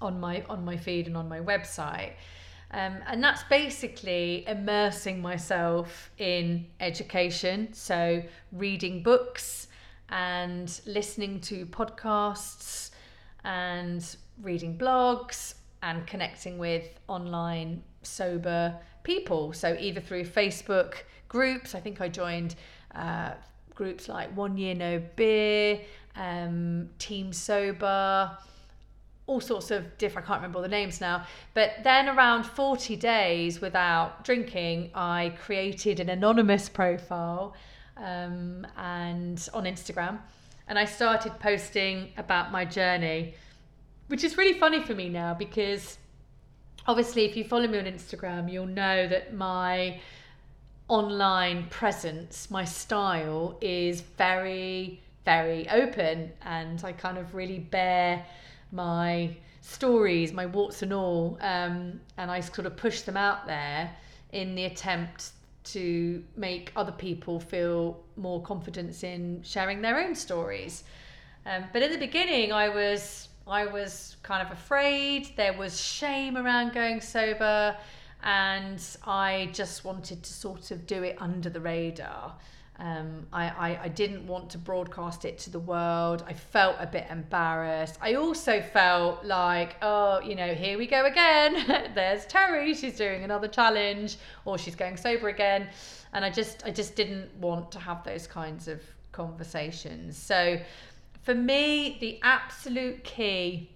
on 0.00 0.20
my 0.20 0.42
on 0.48 0.64
my 0.64 0.76
feed 0.76 1.06
and 1.06 1.16
on 1.16 1.28
my 1.28 1.40
website. 1.40 2.12
Um, 2.72 2.96
and 3.06 3.22
that's 3.22 3.44
basically 3.44 4.44
immersing 4.46 5.22
myself 5.22 6.10
in 6.18 6.66
education. 6.80 7.72
So, 7.72 8.22
reading 8.52 9.02
books 9.02 9.68
and 10.08 10.80
listening 10.84 11.40
to 11.42 11.66
podcasts 11.66 12.90
and 13.44 14.04
reading 14.42 14.76
blogs 14.76 15.54
and 15.82 16.06
connecting 16.06 16.58
with 16.58 16.88
online 17.06 17.82
sober 18.02 18.76
people. 19.04 19.52
So, 19.52 19.76
either 19.78 20.00
through 20.00 20.24
Facebook 20.24 20.94
groups, 21.28 21.74
I 21.74 21.80
think 21.80 22.00
I 22.00 22.08
joined 22.08 22.56
uh, 22.96 23.34
groups 23.76 24.08
like 24.08 24.36
One 24.36 24.58
Year 24.58 24.74
No 24.74 25.00
Beer, 25.14 25.80
um, 26.16 26.88
Team 26.98 27.32
Sober 27.32 28.36
all 29.26 29.40
sorts 29.40 29.70
of 29.70 29.98
different, 29.98 30.26
I 30.26 30.28
can't 30.28 30.40
remember 30.40 30.58
all 30.58 30.62
the 30.62 30.68
names 30.68 31.00
now. 31.00 31.26
But 31.54 31.82
then 31.82 32.08
around 32.08 32.44
40 32.44 32.96
days 32.96 33.60
without 33.60 34.24
drinking, 34.24 34.90
I 34.94 35.34
created 35.42 35.98
an 35.98 36.08
anonymous 36.08 36.68
profile 36.68 37.54
um, 37.96 38.66
and 38.76 39.48
on 39.52 39.64
Instagram. 39.64 40.18
And 40.68 40.78
I 40.78 40.84
started 40.84 41.38
posting 41.40 42.12
about 42.16 42.52
my 42.52 42.64
journey, 42.64 43.34
which 44.08 44.22
is 44.22 44.36
really 44.36 44.58
funny 44.58 44.82
for 44.82 44.94
me 44.94 45.08
now 45.08 45.34
because 45.34 45.98
obviously, 46.86 47.24
if 47.24 47.36
you 47.36 47.44
follow 47.44 47.66
me 47.66 47.78
on 47.78 47.84
Instagram, 47.84 48.50
you'll 48.50 48.66
know 48.66 49.08
that 49.08 49.34
my 49.34 50.00
online 50.88 51.66
presence, 51.68 52.48
my 52.50 52.64
style 52.64 53.58
is 53.60 54.00
very, 54.00 55.00
very 55.24 55.68
open. 55.68 56.32
And 56.42 56.82
I 56.84 56.92
kind 56.92 57.18
of 57.18 57.34
really 57.34 57.58
bear 57.58 58.24
my 58.76 59.36
stories, 59.62 60.32
my 60.32 60.46
warts 60.46 60.82
and 60.82 60.92
all, 60.92 61.38
um, 61.40 62.00
and 62.16 62.30
I 62.30 62.38
sort 62.40 62.66
of 62.66 62.76
push 62.76 63.00
them 63.00 63.16
out 63.16 63.46
there 63.46 63.90
in 64.32 64.54
the 64.54 64.64
attempt 64.66 65.32
to 65.64 66.22
make 66.36 66.70
other 66.76 66.92
people 66.92 67.40
feel 67.40 68.00
more 68.16 68.40
confidence 68.42 69.02
in 69.02 69.42
sharing 69.42 69.82
their 69.82 69.98
own 69.98 70.14
stories. 70.14 70.84
Um, 71.44 71.64
but 71.72 71.82
in 71.82 71.90
the 71.90 71.98
beginning, 71.98 72.52
I 72.52 72.68
was 72.68 73.28
I 73.48 73.66
was 73.66 74.16
kind 74.22 74.46
of 74.46 74.52
afraid. 74.52 75.30
There 75.36 75.52
was 75.52 75.80
shame 75.80 76.36
around 76.36 76.72
going 76.72 77.00
sober, 77.00 77.76
and 78.22 78.82
I 79.04 79.50
just 79.52 79.84
wanted 79.84 80.22
to 80.22 80.32
sort 80.32 80.70
of 80.70 80.86
do 80.86 81.02
it 81.02 81.16
under 81.20 81.50
the 81.50 81.60
radar. 81.60 82.34
Um, 82.78 83.26
I, 83.32 83.48
I, 83.48 83.80
I, 83.84 83.88
didn't 83.88 84.26
want 84.26 84.50
to 84.50 84.58
broadcast 84.58 85.24
it 85.24 85.38
to 85.38 85.50
the 85.50 85.58
world. 85.58 86.22
I 86.26 86.34
felt 86.34 86.76
a 86.78 86.86
bit 86.86 87.06
embarrassed. 87.08 87.96
I 88.02 88.14
also 88.14 88.60
felt 88.60 89.24
like, 89.24 89.76
oh, 89.80 90.20
you 90.20 90.34
know, 90.34 90.52
here 90.52 90.76
we 90.76 90.86
go 90.86 91.06
again. 91.06 91.92
There's 91.94 92.26
Terry. 92.26 92.74
She's 92.74 92.98
doing 92.98 93.24
another 93.24 93.48
challenge, 93.48 94.18
or 94.44 94.58
she's 94.58 94.74
going 94.74 94.98
sober 94.98 95.28
again. 95.28 95.68
And 96.12 96.22
I 96.22 96.28
just, 96.28 96.66
I 96.66 96.70
just 96.70 96.96
didn't 96.96 97.34
want 97.36 97.72
to 97.72 97.78
have 97.78 98.04
those 98.04 98.26
kinds 98.26 98.68
of 98.68 98.82
conversations. 99.12 100.18
So, 100.18 100.60
for 101.22 101.34
me, 101.34 101.96
the 102.00 102.20
absolute 102.22 103.02
key 103.04 103.70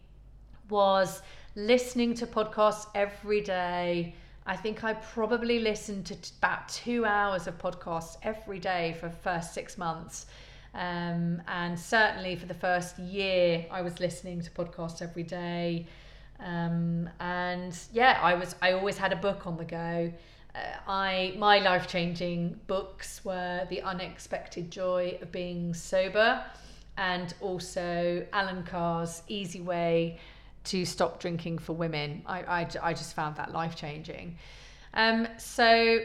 was 0.68 1.22
listening 1.56 2.12
to 2.14 2.26
podcasts 2.26 2.86
every 2.94 3.40
day 3.40 4.14
I 4.50 4.56
think 4.56 4.82
I 4.82 4.94
probably 4.94 5.60
listened 5.60 6.06
to 6.06 6.16
t- 6.16 6.32
about 6.38 6.68
two 6.68 7.04
hours 7.04 7.46
of 7.46 7.56
podcasts 7.56 8.16
every 8.24 8.58
day 8.58 8.96
for 8.98 9.08
the 9.08 9.14
first 9.14 9.54
six 9.54 9.78
months. 9.78 10.26
Um, 10.74 11.40
and 11.46 11.78
certainly 11.78 12.34
for 12.34 12.46
the 12.46 12.54
first 12.54 12.98
year, 12.98 13.64
I 13.70 13.82
was 13.82 14.00
listening 14.00 14.40
to 14.40 14.50
podcasts 14.50 15.02
every 15.02 15.22
day. 15.22 15.86
Um, 16.40 17.08
and 17.20 17.78
yeah, 17.92 18.18
I 18.20 18.34
was. 18.34 18.56
I 18.60 18.72
always 18.72 18.98
had 18.98 19.12
a 19.12 19.16
book 19.16 19.46
on 19.46 19.56
the 19.56 19.64
go. 19.64 20.12
Uh, 20.52 20.58
I 20.88 21.32
my 21.38 21.60
life 21.60 21.86
changing 21.86 22.58
books 22.66 23.24
were 23.24 23.68
The 23.70 23.82
Unexpected 23.82 24.72
Joy 24.72 25.16
of 25.22 25.30
Being 25.30 25.74
Sober, 25.74 26.42
and 26.96 27.32
also 27.40 28.26
Allen 28.32 28.64
Carr's 28.64 29.22
Easy 29.28 29.60
Way 29.60 30.18
to 30.64 30.84
stop 30.84 31.20
drinking 31.20 31.58
for 31.58 31.72
women. 31.72 32.22
I, 32.26 32.42
I, 32.42 32.68
I 32.82 32.92
just 32.92 33.14
found 33.14 33.36
that 33.36 33.52
life 33.52 33.76
changing. 33.76 34.36
Um, 34.94 35.28
so 35.38 36.00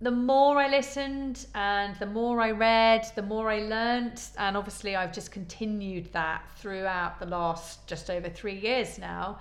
the 0.00 0.10
more 0.10 0.58
I 0.58 0.68
listened 0.68 1.46
and 1.54 1.96
the 1.96 2.06
more 2.06 2.40
I 2.40 2.50
read, 2.50 3.06
the 3.14 3.22
more 3.22 3.50
I 3.50 3.60
learnt. 3.60 4.30
And 4.36 4.56
obviously, 4.56 4.94
I've 4.94 5.12
just 5.12 5.32
continued 5.32 6.12
that 6.12 6.42
throughout 6.56 7.18
the 7.18 7.26
last 7.26 7.86
just 7.86 8.10
over 8.10 8.28
three 8.28 8.58
years 8.58 8.98
now. 8.98 9.38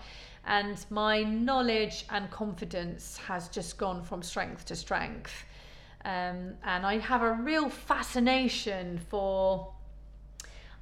And 0.47 0.85
my 0.89 1.23
knowledge 1.23 2.05
and 2.09 2.29
confidence 2.29 3.17
has 3.17 3.49
just 3.49 3.77
gone 3.77 4.03
from 4.03 4.21
strength 4.21 4.65
to 4.65 4.75
strength. 4.75 5.33
Um, 6.05 6.53
and 6.63 6.85
I 6.85 6.99
have 6.99 7.23
a 7.23 7.33
real 7.33 7.67
fascination 7.67 8.99
for 9.09 9.73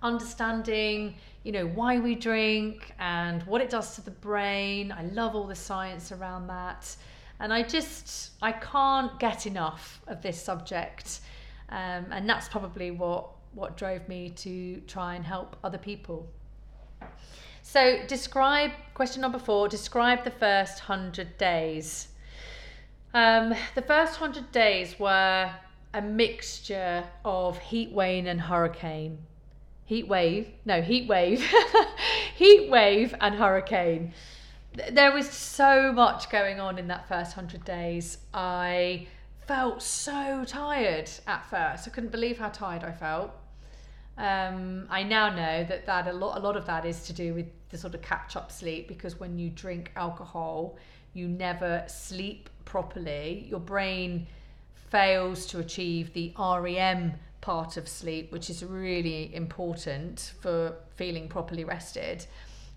understanding 0.03 1.15
you 1.43 1.51
know 1.51 1.67
why 1.67 1.99
we 1.99 2.15
drink 2.15 2.93
and 2.99 3.43
what 3.43 3.61
it 3.61 3.69
does 3.69 3.95
to 3.95 4.01
the 4.01 4.11
brain. 4.11 4.91
I 4.91 5.03
love 5.03 5.35
all 5.35 5.45
the 5.45 5.55
science 5.55 6.11
around 6.11 6.47
that. 6.47 6.95
And 7.39 7.51
i 7.51 7.61
just 7.61 8.31
i 8.41 8.51
can't 8.51 9.19
get 9.19 9.45
enough 9.45 10.01
of 10.07 10.21
this 10.21 10.41
subject. 10.41 11.19
Um, 11.69 12.05
and 12.11 12.29
that's 12.29 12.47
probably 12.47 12.91
what 12.91 13.29
what 13.53 13.77
drove 13.77 14.07
me 14.07 14.29
to 14.29 14.81
try 14.87 15.15
and 15.15 15.25
help 15.25 15.57
other 15.63 15.77
people. 15.77 16.27
So 17.61 18.05
describe 18.07 18.71
question 18.93 19.21
number 19.21 19.39
four 19.39 19.67
describe 19.67 20.23
the 20.23 20.31
first 20.31 20.87
100 20.87 21.37
days. 21.37 22.07
Um, 23.13 23.53
the 23.75 23.81
first 23.81 24.19
100 24.19 24.51
days 24.51 24.97
were 24.97 25.51
a 25.93 26.01
mixture 26.01 27.03
of 27.23 27.59
heat 27.59 27.91
wave 27.91 28.25
and 28.25 28.41
hurricane 28.41 29.19
heat 29.85 30.07
wave. 30.07 30.49
No 30.65 30.81
heat 30.81 31.07
wave. 31.07 31.43
Heat 32.35 32.69
wave 32.69 33.13
and 33.21 33.35
hurricane. 33.35 34.11
There 34.91 35.11
was 35.11 35.29
so 35.29 35.93
much 35.93 36.31
going 36.31 36.59
on 36.59 36.79
in 36.79 36.87
that 36.87 37.07
first 37.07 37.37
100 37.37 37.63
days. 37.63 38.17
I 38.33 39.07
felt 39.45 39.83
so 39.83 40.43
tired 40.47 41.11
at 41.27 41.45
first. 41.47 41.87
I 41.87 41.91
couldn't 41.91 42.11
believe 42.11 42.39
how 42.39 42.49
tired 42.49 42.83
i 42.83 42.91
felt. 42.91 43.31
Um, 44.15 44.87
i 44.89 45.01
now 45.01 45.29
know 45.29 45.63
that 45.63 45.87
that 45.87 46.07
a 46.07 46.13
lot 46.13 46.37
a 46.37 46.39
lot 46.39 46.55
of 46.55 46.67
that 46.67 46.85
is 46.85 47.03
to 47.07 47.13
do 47.13 47.33
with 47.33 47.47
the 47.69 47.77
sort 47.79 47.95
of 47.95 48.03
catch 48.03 48.35
up 48.35 48.51
sleep 48.51 48.87
because 48.87 49.19
when 49.19 49.39
you 49.39 49.49
drink 49.49 49.91
alcohol 49.95 50.77
you 51.13 51.27
never 51.27 51.83
sleep 51.87 52.49
properly. 52.65 53.45
Your 53.49 53.59
brain 53.59 54.27
fails 54.89 55.45
to 55.47 55.59
achieve 55.59 56.13
the 56.13 56.33
REM 56.37 57.13
part 57.43 57.75
of 57.75 57.89
sleep, 57.89 58.31
which 58.31 58.49
is 58.49 58.63
really 58.63 59.35
important 59.35 60.33
for 60.39 60.75
feeling 60.95 61.27
properly 61.27 61.65
rested. 61.65 62.25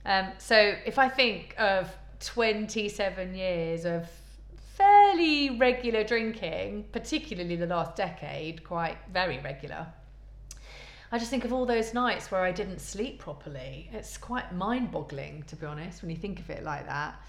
Um, 0.05 0.33
so 0.38 0.74
if 0.85 0.98
I 0.98 1.09
think 1.09 1.55
of 1.57 1.88
27 2.18 3.35
years 3.35 3.85
of 3.85 4.11
fairly 4.74 5.50
regular 5.50 6.02
drinking, 6.02 6.85
particularly 6.90 7.55
the 7.55 7.66
last 7.66 7.94
decade, 7.94 8.64
quite 8.64 8.98
very 9.12 9.38
regular. 9.38 9.87
I 11.12 11.18
just 11.18 11.31
think 11.31 11.44
of 11.44 11.52
all 11.52 11.64
those 11.64 11.94
nights 11.94 12.33
where 12.33 12.42
I 12.42 12.50
didn't 12.50 12.81
sleep 12.81 13.20
properly. 13.20 13.88
It's 13.92 14.18
quite 14.18 14.52
mind 14.52 14.90
boggling, 14.90 15.44
to 15.46 15.55
be 15.55 15.64
honest, 15.64 16.02
when 16.02 16.11
you 16.11 16.16
think 16.16 16.40
of 16.40 16.50
it 16.50 16.64
like 16.64 16.87
that. 16.87 17.20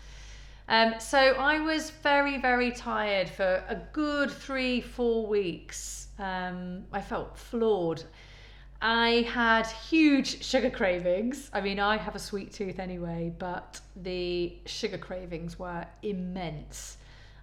Um, 0.69 0.95
so 0.99 1.17
I 1.17 1.59
was 1.59 1.91
very, 1.91 2.37
very 2.39 2.71
tired 2.71 3.29
for 3.29 3.63
a 3.69 3.75
good 3.93 4.29
three, 4.29 4.81
four 4.81 5.25
weeks. 5.25 6.07
Um, 6.19 6.83
I 6.91 7.01
felt 7.01 7.37
flawed. 7.37 8.03
I 8.81 9.25
had 9.33 9.65
huge 9.65 10.43
sugar 10.43 10.69
cravings. 10.69 11.49
I 11.53 11.61
mean, 11.61 11.79
I 11.79 11.97
have 11.97 12.15
a 12.15 12.19
sweet 12.19 12.51
tooth 12.51 12.79
anyway, 12.79 13.33
but 13.39 13.79
the 13.95 14.57
sugar 14.65 14.97
cravings 14.97 15.57
were 15.57 15.85
immense. 16.03 16.97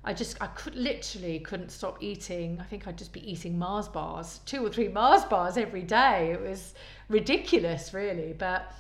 I 0.05 0.13
just, 0.13 0.41
I 0.43 0.49
could 0.49 0.77
literally 0.77 1.39
couldn't 1.41 1.71
stop 1.71 2.03
eating. 2.03 2.61
I 2.61 2.65
think 2.65 2.87
I'd 2.87 2.99
just 2.99 3.13
be 3.13 3.29
eating 3.29 3.59
Mars 3.59 3.89
bars, 3.89 4.41
two 4.45 4.65
or 4.65 4.69
three 4.69 4.89
Mars 4.89 5.25
bars 5.25 5.57
every 5.57 5.83
day. 5.83 6.31
It 6.33 6.41
was 6.43 6.75
ridiculous, 7.09 7.95
really. 7.95 8.35
But 8.35 8.71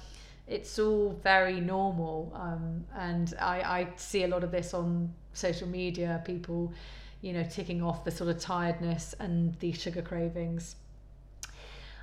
it's 0.46 0.78
all 0.78 1.18
very 1.22 1.60
normal. 1.60 2.32
Um, 2.34 2.84
and 2.96 3.34
I, 3.40 3.60
I 3.60 3.88
see 3.96 4.24
a 4.24 4.28
lot 4.28 4.44
of 4.44 4.50
this 4.50 4.74
on 4.74 5.12
social 5.32 5.68
media, 5.68 6.22
people, 6.24 6.72
you 7.22 7.32
know, 7.32 7.44
ticking 7.44 7.82
off 7.82 8.04
the 8.04 8.10
sort 8.10 8.30
of 8.30 8.38
tiredness 8.38 9.14
and 9.18 9.54
the 9.60 9.72
sugar 9.72 10.02
cravings. 10.02 10.76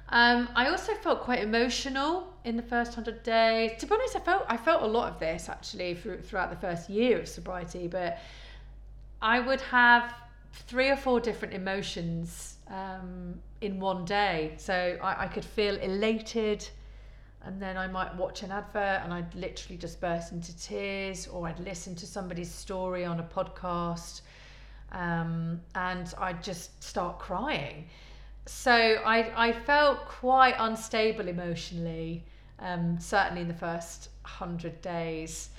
Um, 0.09 0.49
I 0.55 0.67
also 0.69 0.93
felt 0.95 1.21
quite 1.21 1.41
emotional 1.41 2.33
in 2.43 2.57
the 2.57 2.63
first 2.63 2.93
hundred 2.95 3.23
days. 3.23 3.71
To 3.79 3.85
be 3.85 3.93
honest, 3.93 4.15
I 4.17 4.19
felt 4.19 4.45
I 4.49 4.57
felt 4.57 4.83
a 4.83 4.87
lot 4.87 5.09
of 5.09 5.19
this 5.19 5.47
actually 5.47 5.95
through, 5.95 6.21
throughout 6.21 6.49
the 6.49 6.57
first 6.57 6.89
year 6.89 7.19
of 7.19 7.29
sobriety. 7.29 7.87
But 7.87 8.19
I 9.21 9.39
would 9.39 9.61
have 9.61 10.13
three 10.51 10.89
or 10.89 10.97
four 10.97 11.21
different 11.21 11.53
emotions 11.53 12.55
um, 12.67 13.39
in 13.61 13.79
one 13.79 14.03
day. 14.03 14.53
So 14.57 14.97
I, 15.01 15.23
I 15.23 15.27
could 15.27 15.45
feel 15.45 15.77
elated, 15.77 16.67
and 17.45 17.61
then 17.61 17.77
I 17.77 17.87
might 17.87 18.15
watch 18.15 18.43
an 18.43 18.51
advert 18.51 19.01
and 19.03 19.13
I'd 19.13 19.33
literally 19.35 19.77
just 19.77 19.99
burst 19.99 20.31
into 20.31 20.57
tears, 20.57 21.27
or 21.27 21.47
I'd 21.47 21.59
listen 21.59 21.95
to 21.95 22.05
somebody's 22.05 22.51
story 22.51 23.05
on 23.05 23.19
a 23.19 23.23
podcast 23.23 24.21
um, 24.91 25.61
and 25.75 26.13
I'd 26.17 26.43
just 26.43 26.83
start 26.83 27.19
crying. 27.19 27.85
So 28.45 28.71
I, 28.71 29.49
I 29.49 29.53
felt 29.53 30.07
quite 30.07 30.55
unstable 30.57 31.27
emotionally, 31.27 32.23
um, 32.59 32.99
certainly 32.99 33.41
in 33.41 33.47
the 33.47 33.53
first 33.53 34.09
hundred 34.23 34.81
days. 34.81 35.49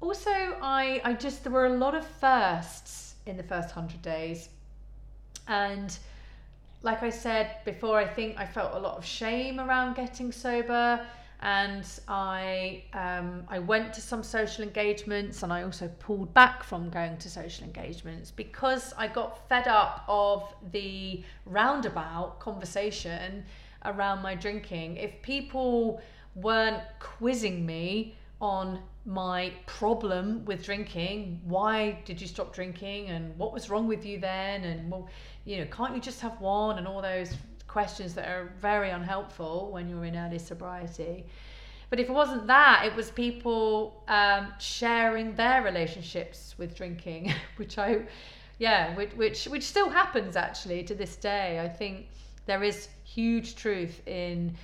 Also, 0.00 0.30
I, 0.30 1.00
I 1.04 1.12
just, 1.14 1.44
there 1.44 1.52
were 1.52 1.66
a 1.66 1.76
lot 1.76 1.94
of 1.94 2.06
firsts 2.06 3.14
in 3.26 3.36
the 3.36 3.42
first 3.42 3.70
hundred 3.70 4.02
days. 4.02 4.48
And 5.48 5.96
like 6.86 7.02
I 7.02 7.10
said 7.10 7.56
before, 7.64 7.98
I 7.98 8.06
think 8.06 8.38
I 8.38 8.46
felt 8.46 8.72
a 8.74 8.78
lot 8.78 8.96
of 8.96 9.04
shame 9.04 9.58
around 9.58 9.96
getting 9.96 10.30
sober. 10.30 11.04
and 11.40 11.84
I 12.08 12.84
um, 13.04 13.28
I 13.56 13.58
went 13.72 13.92
to 13.96 14.00
some 14.00 14.22
social 14.22 14.62
engagements 14.64 15.42
and 15.42 15.52
I 15.52 15.60
also 15.64 15.86
pulled 16.06 16.32
back 16.32 16.62
from 16.62 16.88
going 16.98 17.16
to 17.18 17.28
social 17.28 17.64
engagements 17.70 18.30
because 18.30 18.94
I 18.96 19.06
got 19.08 19.46
fed 19.48 19.66
up 19.68 20.04
of 20.08 20.54
the 20.72 21.22
roundabout 21.44 22.40
conversation 22.40 23.44
around 23.84 24.22
my 24.22 24.34
drinking. 24.34 24.96
If 24.96 25.12
people 25.22 26.00
weren't 26.34 26.82
quizzing 27.00 27.66
me 27.66 28.14
on 28.40 28.80
my 29.04 29.52
problem 29.66 30.44
with 30.44 30.64
drinking, 30.64 31.40
why 31.44 31.98
did 32.04 32.20
you 32.20 32.26
stop 32.26 32.54
drinking 32.54 33.08
and 33.08 33.36
what 33.38 33.52
was 33.52 33.70
wrong 33.70 33.86
with 33.86 34.04
you 34.04 34.18
then 34.18 34.64
and 34.64 34.90
well, 34.90 35.08
you 35.46 35.58
know, 35.58 35.66
can't 35.66 35.94
you 35.94 36.00
just 36.00 36.20
have 36.20 36.38
one 36.40 36.76
and 36.76 36.86
all 36.86 37.00
those 37.00 37.34
questions 37.68 38.14
that 38.14 38.28
are 38.28 38.52
very 38.60 38.90
unhelpful 38.90 39.70
when 39.72 39.88
you're 39.88 40.04
in 40.04 40.16
early 40.16 40.38
sobriety. 40.38 41.24
But 41.88 42.00
if 42.00 42.08
it 42.08 42.12
wasn't 42.12 42.46
that, 42.48 42.84
it 42.84 42.96
was 42.96 43.10
people 43.10 44.02
um, 44.08 44.52
sharing 44.58 45.34
their 45.36 45.62
relationships 45.62 46.56
with 46.58 46.74
drinking, 46.74 47.32
which 47.56 47.78
I, 47.78 48.00
yeah, 48.58 48.94
which, 48.96 49.12
which 49.12 49.44
which 49.44 49.62
still 49.62 49.88
happens 49.88 50.34
actually 50.34 50.82
to 50.84 50.94
this 50.94 51.14
day. 51.16 51.60
I 51.60 51.68
think 51.68 52.08
there 52.46 52.64
is 52.64 52.88
huge 53.04 53.54
truth 53.54 54.00
in 54.06 54.56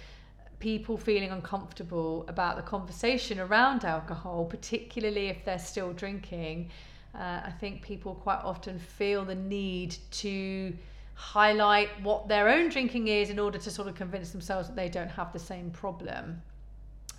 people 0.59 0.97
feeling 0.97 1.31
uncomfortable 1.31 2.25
about 2.29 2.57
the 2.57 2.63
conversation 2.63 3.39
around 3.39 3.85
alcohol, 3.85 4.45
particularly 4.45 5.29
if 5.29 5.45
they're 5.45 5.59
still 5.59 5.93
drinking. 5.93 6.71
Uh, 7.15 7.41
I 7.45 7.53
think 7.61 7.83
people 7.83 8.15
quite 8.15 8.41
often 8.43 8.79
feel 8.79 9.25
the 9.25 9.35
need 9.35 9.97
to 10.13 10.73
highlight 11.15 11.89
what 12.03 12.27
their 12.27 12.49
own 12.49 12.69
drinking 12.69 13.09
is 13.09 13.31
in 13.31 13.39
order 13.39 13.59
to 13.59 13.71
sort 13.71 13.87
of 13.87 13.95
convince 13.95 14.31
themselves 14.31 14.69
that 14.69 14.77
they 14.77 14.89
don't 14.89 15.11
have 15.11 15.33
the 15.33 15.39
same 15.39 15.71
problem. 15.71 16.41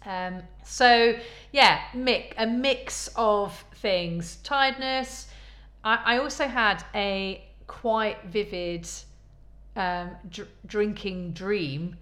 Um, 0.05 0.41
so 0.63 1.15
yeah, 1.51 1.81
a 1.93 2.45
mix 2.47 3.09
of 3.15 3.63
things. 3.75 4.37
Tiredness. 4.37 5.27
I, 5.83 6.15
I 6.15 6.17
also 6.17 6.47
had 6.47 6.83
a 6.95 7.43
quite 7.67 8.23
vivid 8.25 8.89
um, 9.75 10.11
dr- 10.29 10.49
drinking 10.65 11.31
dream, 11.31 11.95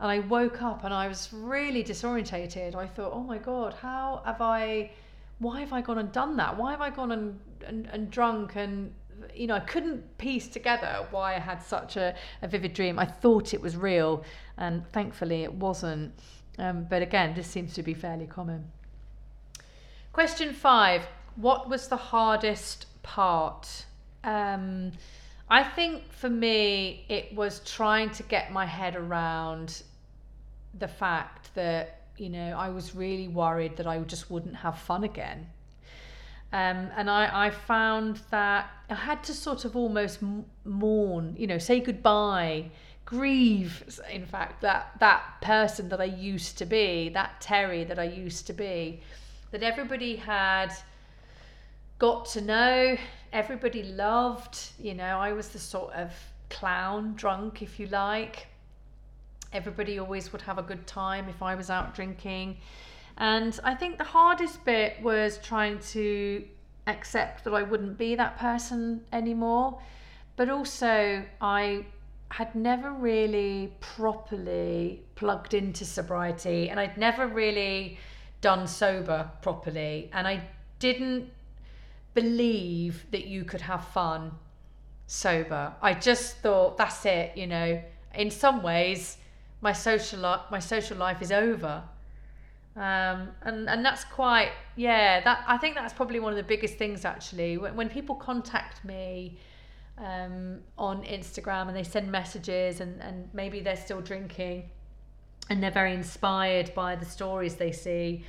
and 0.00 0.10
I 0.10 0.20
woke 0.20 0.62
up 0.62 0.84
and 0.84 0.94
I 0.94 1.08
was 1.08 1.32
really 1.32 1.82
disorientated. 1.82 2.74
I 2.74 2.86
thought, 2.86 3.12
oh 3.12 3.22
my 3.22 3.38
god, 3.38 3.74
how 3.74 4.22
have 4.24 4.40
I? 4.40 4.90
Why 5.38 5.60
have 5.60 5.72
I 5.72 5.80
gone 5.80 5.98
and 5.98 6.10
done 6.12 6.36
that? 6.36 6.56
Why 6.56 6.72
have 6.72 6.80
I 6.80 6.90
gone 6.90 7.12
and, 7.12 7.38
and, 7.66 7.86
and 7.92 8.10
drunk 8.10 8.56
and 8.56 8.92
you 9.34 9.46
know, 9.46 9.54
I 9.54 9.60
couldn't 9.60 10.18
piece 10.18 10.48
together 10.48 11.06
why 11.10 11.34
I 11.34 11.38
had 11.38 11.62
such 11.62 11.96
a, 11.96 12.14
a 12.42 12.48
vivid 12.48 12.72
dream. 12.72 12.98
I 12.98 13.04
thought 13.04 13.54
it 13.54 13.60
was 13.60 13.76
real, 13.76 14.24
and 14.56 14.86
thankfully 14.92 15.42
it 15.42 15.52
wasn't. 15.52 16.12
Um, 16.58 16.86
but 16.88 17.02
again, 17.02 17.34
this 17.34 17.46
seems 17.46 17.74
to 17.74 17.82
be 17.82 17.94
fairly 17.94 18.26
common. 18.26 18.70
Question 20.12 20.52
five 20.52 21.06
What 21.36 21.68
was 21.68 21.88
the 21.88 21.96
hardest 21.96 22.86
part? 23.02 23.86
Um, 24.24 24.92
I 25.48 25.62
think 25.62 26.12
for 26.12 26.28
me, 26.28 27.06
it 27.08 27.34
was 27.34 27.60
trying 27.60 28.10
to 28.10 28.22
get 28.24 28.52
my 28.52 28.66
head 28.66 28.96
around 28.96 29.82
the 30.78 30.88
fact 30.88 31.54
that, 31.54 31.97
you 32.20 32.28
know, 32.28 32.56
I 32.56 32.68
was 32.70 32.94
really 32.94 33.28
worried 33.28 33.76
that 33.76 33.86
I 33.86 33.98
just 34.00 34.30
wouldn't 34.30 34.56
have 34.56 34.78
fun 34.78 35.04
again. 35.04 35.46
Um, 36.52 36.88
and 36.96 37.10
I, 37.10 37.46
I 37.46 37.50
found 37.50 38.20
that 38.30 38.70
I 38.88 38.94
had 38.94 39.22
to 39.24 39.34
sort 39.34 39.64
of 39.64 39.76
almost 39.76 40.20
mourn, 40.64 41.34
you 41.38 41.46
know, 41.46 41.58
say 41.58 41.80
goodbye, 41.80 42.70
grieve, 43.04 44.00
in 44.10 44.24
fact, 44.24 44.62
that, 44.62 44.92
that 45.00 45.22
person 45.42 45.90
that 45.90 46.00
I 46.00 46.04
used 46.04 46.56
to 46.58 46.66
be, 46.66 47.10
that 47.10 47.40
Terry 47.40 47.84
that 47.84 47.98
I 47.98 48.04
used 48.04 48.46
to 48.46 48.52
be, 48.54 49.00
that 49.50 49.62
everybody 49.62 50.16
had 50.16 50.72
got 51.98 52.26
to 52.26 52.40
know, 52.40 52.96
everybody 53.32 53.82
loved, 53.82 54.58
you 54.78 54.94
know, 54.94 55.18
I 55.18 55.32
was 55.32 55.48
the 55.48 55.58
sort 55.58 55.92
of 55.92 56.12
clown, 56.48 57.14
drunk, 57.14 57.60
if 57.60 57.78
you 57.78 57.88
like. 57.88 58.46
Everybody 59.52 59.98
always 59.98 60.32
would 60.32 60.42
have 60.42 60.58
a 60.58 60.62
good 60.62 60.86
time 60.86 61.28
if 61.28 61.42
I 61.42 61.54
was 61.54 61.70
out 61.70 61.94
drinking. 61.94 62.58
And 63.16 63.58
I 63.64 63.74
think 63.74 63.98
the 63.98 64.04
hardest 64.04 64.64
bit 64.64 65.02
was 65.02 65.38
trying 65.42 65.78
to 65.90 66.44
accept 66.86 67.44
that 67.44 67.54
I 67.54 67.62
wouldn't 67.62 67.98
be 67.98 68.14
that 68.14 68.38
person 68.38 69.02
anymore. 69.12 69.80
But 70.36 70.48
also, 70.48 71.24
I 71.40 71.84
had 72.30 72.54
never 72.54 72.92
really 72.92 73.72
properly 73.80 75.02
plugged 75.14 75.54
into 75.54 75.84
sobriety 75.84 76.68
and 76.68 76.78
I'd 76.78 76.98
never 76.98 77.26
really 77.26 77.98
done 78.40 78.66
sober 78.66 79.30
properly. 79.40 80.10
And 80.12 80.28
I 80.28 80.42
didn't 80.78 81.30
believe 82.14 83.06
that 83.10 83.26
you 83.26 83.44
could 83.44 83.62
have 83.62 83.84
fun 83.88 84.32
sober. 85.06 85.72
I 85.80 85.94
just 85.94 86.36
thought 86.38 86.76
that's 86.76 87.04
it, 87.06 87.36
you 87.36 87.46
know. 87.46 87.82
In 88.14 88.30
some 88.30 88.62
ways, 88.62 89.16
my 89.60 89.72
social 89.72 90.20
li- 90.20 90.44
my 90.50 90.58
social 90.58 90.96
life 90.96 91.22
is 91.22 91.32
over. 91.32 91.82
Um, 92.76 93.30
and 93.42 93.68
and 93.68 93.84
that's 93.84 94.04
quite 94.04 94.52
yeah 94.76 95.20
that 95.20 95.44
I 95.48 95.56
think 95.58 95.74
that's 95.74 95.92
probably 95.92 96.20
one 96.20 96.32
of 96.32 96.36
the 96.36 96.44
biggest 96.44 96.74
things 96.74 97.04
actually. 97.04 97.58
When, 97.58 97.74
when 97.74 97.88
people 97.88 98.14
contact 98.14 98.84
me 98.84 99.38
um, 99.98 100.60
on 100.76 101.02
Instagram 101.02 101.68
and 101.68 101.76
they 101.76 101.82
send 101.82 102.10
messages 102.10 102.80
and 102.80 103.00
and 103.02 103.28
maybe 103.32 103.60
they're 103.60 103.76
still 103.76 104.00
drinking 104.00 104.70
and 105.50 105.62
they're 105.62 105.70
very 105.70 105.94
inspired 105.94 106.72
by 106.74 106.94
the 106.94 107.06
stories 107.06 107.56
they 107.56 107.72
see 107.72 108.24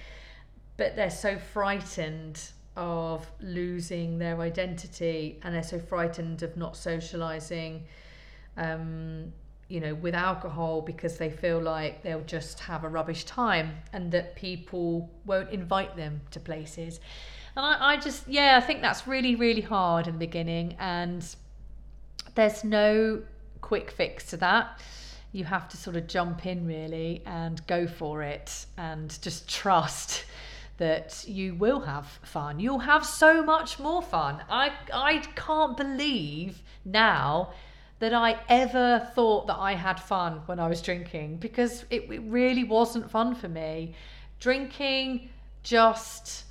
but 0.77 0.95
they're 0.95 1.09
so 1.09 1.37
frightened 1.37 2.41
of 2.77 3.29
losing 3.41 4.17
their 4.17 4.39
identity 4.39 5.37
and 5.43 5.53
they're 5.53 5.61
so 5.61 5.77
frightened 5.77 6.41
of 6.41 6.55
not 6.55 6.77
socializing 6.77 7.83
um, 8.55 9.33
you 9.69 9.79
know, 9.79 9.93
with 9.93 10.15
alcohol 10.15 10.81
because 10.81 11.17
they 11.17 11.29
feel 11.29 11.61
like 11.61 12.01
they'll 12.01 12.21
just 12.21 12.59
have 12.59 12.83
a 12.83 12.89
rubbish 12.89 13.23
time 13.23 13.71
and 13.93 14.11
that 14.11 14.35
people 14.35 15.09
won't 15.25 15.51
invite 15.51 15.95
them 15.95 16.21
to 16.31 16.39
places. 16.39 16.99
And 17.55 17.65
I, 17.65 17.93
I 17.93 17.97
just, 17.97 18.27
yeah, 18.27 18.59
I 18.61 18.65
think 18.65 18.81
that's 18.81 19.07
really, 19.07 19.35
really 19.35 19.61
hard 19.61 20.07
in 20.07 20.13
the 20.13 20.19
beginning. 20.19 20.75
And 20.79 21.23
there's 22.33 22.63
no 22.63 23.21
quick 23.61 23.91
fix 23.91 24.25
to 24.31 24.37
that. 24.37 24.81
You 25.31 25.45
have 25.45 25.69
to 25.69 25.77
sort 25.77 25.95
of 25.95 26.07
jump 26.07 26.47
in 26.47 26.65
really 26.65 27.21
and 27.27 27.65
go 27.67 27.85
for 27.85 28.23
it 28.23 28.65
and 28.77 29.21
just 29.21 29.47
trust 29.47 30.25
that 30.77 31.25
you 31.27 31.53
will 31.53 31.81
have 31.81 32.07
fun. 32.23 32.59
You'll 32.59 32.79
have 32.79 33.05
so 33.05 33.43
much 33.43 33.77
more 33.77 34.01
fun. 34.01 34.41
I 34.49 34.71
I 34.91 35.17
can't 35.35 35.77
believe 35.77 36.63
now 36.85 37.53
that 37.99 38.13
I 38.13 38.39
ever 38.47 39.07
thought 39.13 39.47
that 39.47 39.57
I 39.57 39.73
had 39.73 39.99
fun 39.99 40.41
when 40.45 40.59
I 40.59 40.67
was 40.67 40.81
drinking 40.81 41.37
because 41.37 41.85
it, 41.89 42.09
it 42.09 42.21
really 42.25 42.63
wasn't 42.63 43.11
fun 43.11 43.35
for 43.35 43.49
me. 43.49 43.93
Drinking 44.39 45.29
just 45.63 46.45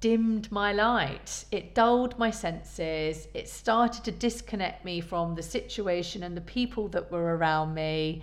dimmed 0.00 0.50
my 0.50 0.72
light. 0.72 1.44
It 1.52 1.74
dulled 1.74 2.18
my 2.18 2.30
senses. 2.30 3.28
It 3.32 3.48
started 3.48 4.04
to 4.04 4.10
disconnect 4.10 4.84
me 4.84 5.00
from 5.00 5.36
the 5.36 5.42
situation 5.42 6.24
and 6.24 6.36
the 6.36 6.42
people 6.42 6.88
that 6.88 7.10
were 7.12 7.36
around 7.36 7.74
me. 7.74 8.22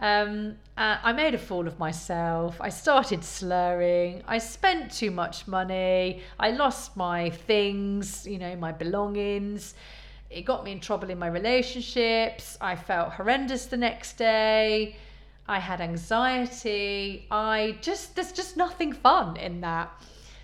Um, 0.00 0.56
uh, 0.78 0.96
I 1.02 1.12
made 1.12 1.34
a 1.34 1.38
fool 1.38 1.66
of 1.66 1.78
myself. 1.78 2.58
I 2.60 2.70
started 2.70 3.22
slurring. 3.22 4.22
I 4.26 4.38
spent 4.38 4.90
too 4.90 5.10
much 5.10 5.46
money. 5.46 6.22
I 6.38 6.52
lost 6.52 6.96
my 6.96 7.28
things, 7.28 8.26
you 8.26 8.38
know, 8.38 8.56
my 8.56 8.72
belongings 8.72 9.74
it 10.30 10.42
got 10.42 10.64
me 10.64 10.72
in 10.72 10.80
trouble 10.80 11.10
in 11.10 11.18
my 11.18 11.26
relationships. 11.26 12.56
I 12.60 12.76
felt 12.76 13.12
horrendous 13.12 13.66
the 13.66 13.76
next 13.76 14.16
day. 14.16 14.96
I 15.48 15.58
had 15.58 15.80
anxiety. 15.80 17.26
I 17.30 17.76
just, 17.80 18.14
there's 18.14 18.30
just 18.30 18.56
nothing 18.56 18.92
fun 18.92 19.36
in 19.36 19.60
that. 19.62 19.90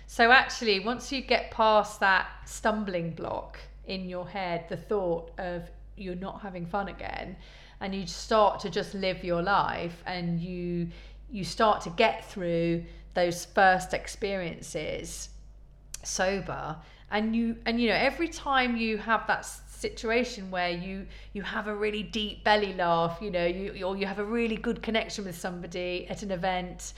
So, 0.05 0.31
actually, 0.31 0.81
once 0.81 1.11
you 1.11 1.21
get 1.21 1.51
past 1.51 2.01
that 2.01 2.27
stumbling 2.45 3.11
block 3.11 3.59
in 3.85 4.09
your 4.09 4.27
head, 4.27 4.65
the 4.67 4.77
thought 4.77 5.31
of 5.37 5.69
you're 5.95 6.15
not 6.15 6.41
having 6.41 6.65
fun 6.65 6.89
again, 6.89 7.37
and 7.79 7.95
you 7.95 8.05
start 8.07 8.59
to 8.61 8.69
just 8.69 8.93
live 8.93 9.23
your 9.23 9.41
life 9.41 10.03
and 10.05 10.39
you 10.41 10.89
you 11.29 11.43
start 11.43 11.81
to 11.81 11.89
get 11.91 12.23
through 12.25 12.83
those 13.13 13.45
first 13.45 13.93
experiences 13.93 15.29
sober 16.03 16.77
and 17.11 17.35
you 17.35 17.55
and 17.65 17.79
you 17.79 17.87
know 17.89 17.95
every 17.95 18.27
time 18.27 18.75
you 18.75 18.97
have 18.97 19.25
that 19.27 19.45
situation 19.45 20.49
where 20.51 20.69
you 20.69 21.05
you 21.33 21.41
have 21.41 21.67
a 21.67 21.75
really 21.75 22.03
deep 22.03 22.43
belly 22.43 22.73
laugh 22.73 23.19
you 23.21 23.29
know 23.29 23.45
you 23.45 23.83
or 23.83 23.95
you 23.95 24.05
have 24.05 24.19
a 24.19 24.25
really 24.25 24.57
good 24.57 24.81
connection 24.81 25.23
with 25.23 25.37
somebody 25.37 26.07
at 26.09 26.23
an 26.23 26.31
event 26.31 26.93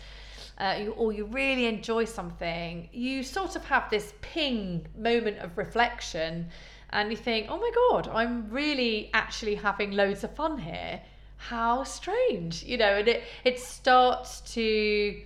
uh, 0.57 0.77
you, 0.81 0.91
or 0.91 1.13
you 1.13 1.25
really 1.25 1.65
enjoy 1.65 2.05
something 2.05 2.89
you 2.91 3.21
sort 3.23 3.55
of 3.55 3.63
have 3.65 3.89
this 3.89 4.13
ping 4.21 4.85
moment 4.97 5.37
of 5.39 5.57
reflection 5.57 6.47
and 6.91 7.11
you 7.11 7.17
think 7.17 7.45
oh 7.49 7.57
my 7.57 7.71
god 7.75 8.07
i'm 8.09 8.49
really 8.49 9.09
actually 9.13 9.55
having 9.55 9.91
loads 9.91 10.23
of 10.23 10.35
fun 10.35 10.57
here. 10.57 11.01
How 11.37 11.83
strange, 11.85 12.63
you 12.63 12.77
know, 12.77 12.97
and 12.97 13.07
it, 13.07 13.23
it 13.45 13.59
starts 13.59 14.41
to 14.55 15.21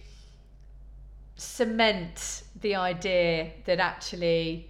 cement 1.36 2.44
the 2.62 2.76
idea 2.76 3.52
that 3.66 3.80
actually 3.80 4.70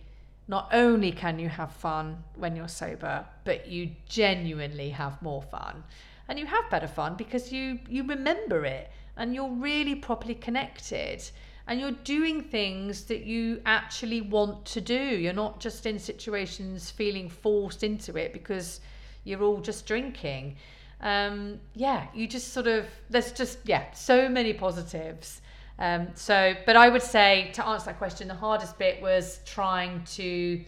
not 0.53 0.69
only 0.71 1.11
can 1.11 1.39
you 1.39 1.49
have 1.49 1.71
fun 1.71 2.23
when 2.35 2.55
you're 2.55 2.67
sober, 2.67 3.25
but 3.43 3.65
you 3.65 3.89
genuinely 4.07 4.91
have 4.91 5.19
more 5.19 5.41
fun. 5.41 5.83
And 6.27 6.37
you 6.37 6.45
have 6.45 6.69
better 6.69 6.85
fun 6.87 7.15
because 7.15 7.51
you, 7.51 7.79
you 7.89 8.03
remember 8.07 8.63
it 8.63 8.91
and 9.17 9.33
you're 9.33 9.49
really 9.49 9.95
properly 9.95 10.35
connected 10.35 11.23
and 11.65 11.79
you're 11.79 11.97
doing 12.03 12.43
things 12.43 13.05
that 13.05 13.23
you 13.23 13.63
actually 13.65 14.21
want 14.21 14.63
to 14.65 14.79
do. 14.79 15.03
You're 15.23 15.33
not 15.33 15.59
just 15.59 15.87
in 15.87 15.97
situations 15.97 16.91
feeling 16.91 17.29
forced 17.29 17.83
into 17.83 18.15
it 18.15 18.31
because 18.31 18.79
you're 19.23 19.41
all 19.41 19.59
just 19.59 19.87
drinking. 19.87 20.57
Um, 21.01 21.59
yeah, 21.73 22.05
you 22.13 22.27
just 22.27 22.53
sort 22.53 22.67
of, 22.67 22.85
there's 23.09 23.31
just, 23.31 23.57
yeah, 23.65 23.89
so 23.93 24.29
many 24.29 24.53
positives. 24.53 25.41
Um, 25.79 26.09
so, 26.13 26.55
but 26.65 26.75
I 26.75 26.89
would 26.89 27.01
say 27.01 27.51
to 27.53 27.65
answer 27.65 27.87
that 27.87 27.97
question, 27.97 28.27
the 28.27 28.35
hardest 28.35 28.77
bit 28.77 29.01
was 29.01 29.39
trying 29.45 30.03
to 30.15 30.63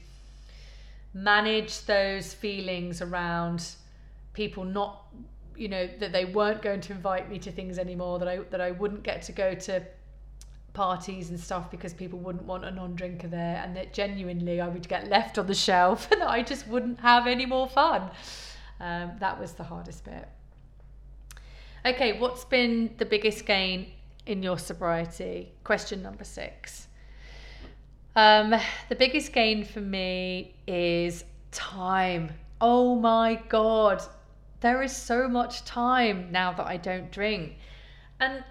manage 1.14 1.86
those 1.86 2.34
feelings 2.34 3.02
around 3.02 3.66
people 4.34 4.66
not, 4.66 5.06
you 5.56 5.68
know, 5.68 5.88
that 6.00 6.12
they 6.12 6.26
weren't 6.26 6.62
going 6.62 6.82
to 6.82 6.94
invite 6.94 7.30
me 7.30 7.40
to 7.40 7.52
things 7.52 7.78
anymore, 7.78 8.20
that 8.20 8.28
I 8.28 8.38
that 8.50 8.62
I 8.62 8.72
wouldn't 8.72 9.04
get 9.04 9.22
to 9.24 9.32
go 9.32 9.54
to 9.54 9.84
parties 10.74 11.30
and 11.30 11.40
stuff 11.40 11.72
because 11.72 11.94
people 11.94 12.20
wouldn't 12.20 12.44
want 12.44 12.66
a 12.66 12.72
non-drinker 12.72 13.28
there, 13.28 13.62
and 13.64 13.76
that 13.76 13.94
genuinely 13.94 14.60
I 14.60 14.68
would 14.68 14.88
get 14.88 15.08
left 15.08 15.38
on 15.38 15.48
the 15.48 15.56
shelf 15.56 16.08
and 16.12 16.22
that 16.22 16.30
I 16.30 16.44
just 16.44 16.68
wouldn't 16.68 17.00
have 17.00 17.28
any 17.28 17.46
more 17.46 17.68
fun. 17.70 18.10
Um, 18.80 19.14
that 19.20 19.40
was 19.40 19.54
the 19.54 19.64
hardest 19.64 20.04
bit. 20.04 20.28
Okay, 21.86 22.20
what's 22.20 22.44
been 22.44 22.96
the 22.98 23.06
biggest 23.06 23.46
gain 23.46 23.92
in 24.26 24.44
your 24.44 24.58
sobriety? 24.58 25.54
Question 25.64 26.02
number 26.02 26.24
six. 26.24 26.88
Um, 28.16 28.56
the 28.90 28.96
biggest 28.96 29.34
gain 29.34 29.66
for 29.66 29.82
me 29.82 30.56
is 30.68 31.26
time. 31.52 32.32
Oh 32.62 32.96
my 32.96 33.42
God, 33.50 34.02
there 34.62 34.82
is 34.82 34.96
so 34.96 35.28
much 35.28 35.66
time 35.66 36.32
now 36.32 36.54
that 36.54 36.66
I 36.66 36.78
don't 36.78 37.12
drink. 37.12 37.58
And, 38.20 38.44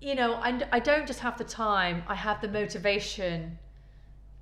you 0.00 0.14
know, 0.14 0.34
I, 0.34 0.62
I 0.70 0.78
don't 0.80 1.06
just 1.06 1.20
have 1.20 1.38
the 1.38 1.44
time, 1.44 2.02
I 2.06 2.14
have 2.14 2.40
the 2.40 2.48
motivation 2.48 3.58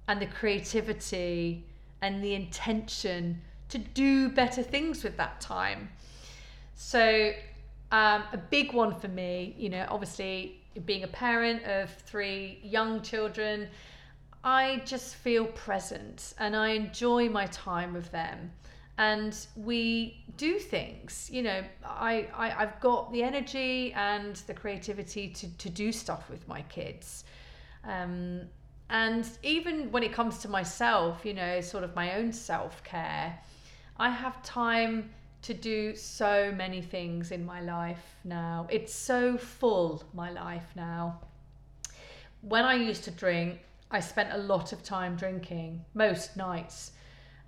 and 0.09 0.21
the 0.21 0.27
creativity 0.27 1.65
and 2.03 2.23
the 2.23 2.35
intention 2.35 3.41
to 3.69 3.79
do 3.79 4.29
better 4.29 4.63
things 4.63 5.05
with 5.05 5.17
that 5.19 5.41
time. 5.41 5.91
So 6.75 7.33
um, 7.91 8.25
a 8.33 8.37
big 8.37 8.73
one 8.73 8.95
for 8.95 9.09
me, 9.09 9.55
you 9.59 9.71
know, 9.71 9.87
obviously 9.89 10.61
being 10.85 11.05
a 11.05 11.09
parent 11.09 11.63
of 11.65 11.91
three 11.91 12.61
young 12.63 13.01
children, 13.03 13.69
I 14.45 14.83
just 14.85 15.17
feel 15.17 15.47
present 15.47 16.35
and 16.39 16.55
I 16.55 16.69
enjoy 16.71 17.29
my 17.29 17.47
time 17.47 17.93
with 17.93 18.11
them. 18.13 18.53
And 18.99 19.37
we 19.57 20.25
do 20.37 20.59
things, 20.59 21.31
you 21.33 21.43
know, 21.43 21.63
I, 21.85 22.29
I, 22.35 22.63
I've 22.63 22.81
got 22.81 23.13
the 23.13 23.23
energy 23.23 23.93
and 23.93 24.37
the 24.49 24.55
creativity 24.55 25.29
to, 25.29 25.49
to 25.59 25.71
do 25.71 25.93
stuff 25.93 26.29
with 26.29 26.47
my 26.49 26.63
kids. 26.63 27.25
Um, 27.85 28.43
and 28.91 29.29
even 29.43 29.93
when 29.93 30.03
it 30.03 30.13
comes 30.13 30.39
to 30.39 30.49
myself, 30.49 31.25
you 31.25 31.35
know, 31.35 31.61
sort 31.61 31.85
of 31.85 31.95
my 31.95 32.17
own 32.17 32.33
self 32.33 32.83
care, 32.83 33.39
I 33.99 34.11
have 34.11 34.43
time 34.43 35.11
to 35.43 35.55
do 35.55 35.95
so 35.95 36.53
many 36.55 36.83
things 36.83 37.31
in 37.31 37.45
my 37.45 37.61
life 37.61 38.17
now. 38.25 38.67
It's 38.71 38.95
so 38.95 39.37
full, 39.37 40.03
my 40.15 40.31
life 40.31 40.67
now. 40.75 41.21
When 42.43 42.65
I 42.65 42.75
used 42.75 43.05
to 43.05 43.11
drink, 43.11 43.61
I 43.91 44.01
spent 44.01 44.33
a 44.33 44.39
lot 44.39 44.73
of 44.73 44.83
time 44.83 45.17
drinking, 45.17 45.85
most 45.95 46.37
nights. 46.37 46.93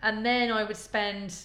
And 0.03 0.25
then 0.25 0.51
I 0.51 0.65
would 0.65 0.77
spend 0.77 1.37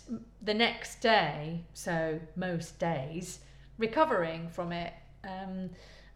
the 0.41 0.53
next 0.53 1.01
day, 1.01 1.65
so 1.73 2.19
most 2.35 2.79
days, 2.79 3.39
recovering 3.77 4.49
from 4.49 4.71
it. 4.71 4.93
Um, 5.23 5.69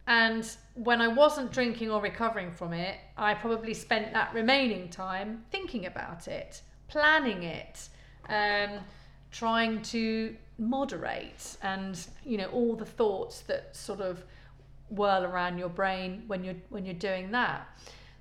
and 0.07 0.49
when 0.75 1.01
I 1.01 1.07
wasn't 1.07 1.51
drinking 1.51 1.91
or 1.91 2.01
recovering 2.01 2.51
from 2.51 2.73
it, 2.73 2.97
I 3.17 3.33
probably 3.33 3.73
spent 3.73 4.13
that 4.13 4.33
remaining 4.33 4.89
time 4.89 5.43
thinking 5.51 5.85
about 5.85 6.27
it, 6.27 6.61
planning 6.87 7.43
it, 7.43 7.89
um, 8.29 8.79
trying 9.31 9.81
to 9.81 10.35
moderate 10.57 11.57
and 11.63 12.07
you 12.25 12.37
know 12.37 12.47
all 12.47 12.75
the 12.75 12.85
thoughts 12.85 13.41
that 13.41 13.73
sort 13.75 14.01
of 14.01 14.23
whirl 14.89 15.23
around 15.23 15.57
your 15.57 15.69
brain 15.69 16.23
when 16.27 16.43
you're 16.43 16.55
when 16.69 16.85
you're 16.85 16.93
doing 16.93 17.31
that. 17.31 17.67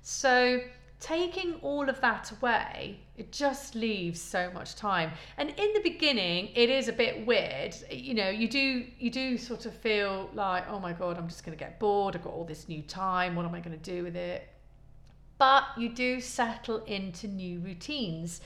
So 0.01 0.61
taking 0.99 1.55
all 1.61 1.87
of 1.89 1.99
that 2.01 2.31
away 2.31 2.99
it 3.17 3.31
just 3.31 3.75
leaves 3.75 4.21
so 4.21 4.49
much 4.53 4.75
time. 4.75 5.11
And 5.37 5.49
in 5.49 5.73
the 5.73 5.81
beginning 5.81 6.49
it 6.55 6.69
is 6.69 6.87
a 6.87 6.93
bit 6.93 7.25
weird. 7.25 7.75
You 7.91 8.13
know 8.13 8.29
you 8.29 8.47
do 8.47 8.85
you 8.97 9.09
do 9.09 9.37
sort 9.37 9.65
of 9.65 9.73
feel 9.73 10.29
like 10.33 10.65
oh 10.69 10.79
my 10.79 10.93
god 10.93 11.17
i'm 11.17 11.27
just 11.27 11.43
going 11.43 11.57
to 11.57 11.63
get 11.63 11.79
bored. 11.79 12.15
I've 12.15 12.23
got 12.23 12.33
all 12.33 12.45
this 12.45 12.69
new 12.69 12.81
time. 12.83 13.35
What 13.35 13.45
am 13.45 13.53
i 13.55 13.59
going 13.59 13.77
to 13.77 13.91
do 13.91 14.03
with 14.03 14.15
it? 14.15 14.47
But 15.37 15.63
you 15.77 15.89
do 15.89 16.19
settle 16.19 16.83
into 16.85 17.27
new 17.27 17.59
routines 17.59 18.41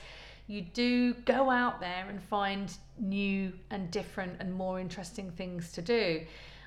you 0.46 0.60
do 0.60 1.14
go 1.14 1.50
out 1.50 1.80
there 1.80 2.06
and 2.08 2.22
find 2.22 2.76
new 2.98 3.52
and 3.70 3.90
different 3.90 4.36
and 4.40 4.52
more 4.52 4.78
interesting 4.78 5.30
things 5.30 5.72
to 5.72 5.82
do. 5.82 6.24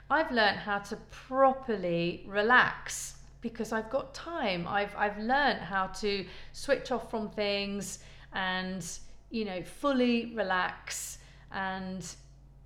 I've 0.10 0.32
learned 0.32 0.58
how 0.58 0.80
to 0.80 0.96
properly 1.12 2.24
relax 2.28 3.18
because 3.42 3.72
I've 3.72 3.90
got 3.90 4.14
time. 4.14 4.68
I've 4.68 4.96
I've 4.96 5.18
learned 5.20 5.60
how 5.60 5.88
to 5.88 6.26
switch 6.54 6.92
off 6.92 7.12
from 7.12 7.30
things 7.30 8.00
and 8.34 8.86
you 9.30 9.46
know 9.46 9.62
fully 9.62 10.34
relax 10.34 11.20
and 11.52 12.06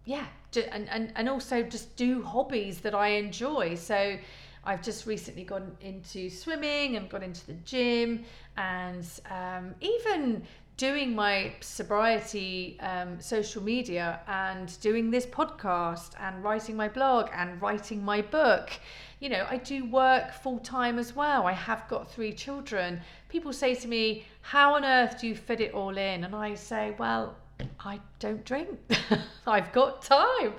yeah 0.05 0.25
and, 0.71 0.89
and 0.89 1.11
and 1.15 1.29
also 1.29 1.63
just 1.63 1.95
do 1.95 2.21
hobbies 2.23 2.79
that 2.81 2.95
I 2.95 3.07
enjoy. 3.09 3.75
So 3.75 4.17
I've 4.63 4.83
just 4.83 5.07
recently 5.07 5.43
gone 5.43 5.75
into 5.81 6.29
swimming 6.29 6.95
and 6.95 7.09
got 7.09 7.23
into 7.23 7.45
the 7.47 7.53
gym 7.53 8.23
and 8.57 9.05
um, 9.29 9.73
even 9.81 10.43
doing 10.81 11.13
my 11.13 11.53
sobriety 11.59 12.75
um, 12.79 13.21
social 13.21 13.61
media 13.61 14.19
and 14.27 14.79
doing 14.79 15.11
this 15.11 15.27
podcast 15.27 16.13
and 16.19 16.43
writing 16.43 16.75
my 16.75 16.89
blog 16.89 17.29
and 17.35 17.61
writing 17.61 18.03
my 18.03 18.19
book. 18.19 18.71
You 19.19 19.29
know, 19.29 19.45
I 19.47 19.57
do 19.57 19.85
work 19.85 20.33
full 20.33 20.57
time 20.57 20.97
as 20.97 21.15
well. 21.15 21.45
I 21.45 21.51
have 21.51 21.87
got 21.87 22.11
three 22.11 22.33
children. 22.33 22.99
People 23.29 23.53
say 23.53 23.75
to 23.75 23.87
me, 23.87 24.25
How 24.41 24.73
on 24.73 24.83
earth 24.83 25.21
do 25.21 25.27
you 25.27 25.35
fit 25.35 25.61
it 25.61 25.75
all 25.75 25.95
in? 25.95 26.23
And 26.23 26.35
I 26.35 26.55
say, 26.55 26.95
Well, 26.97 27.35
I 27.79 27.99
don't 28.17 28.43
drink. 28.43 28.79
I've 29.45 29.71
got 29.73 30.01
time. 30.01 30.53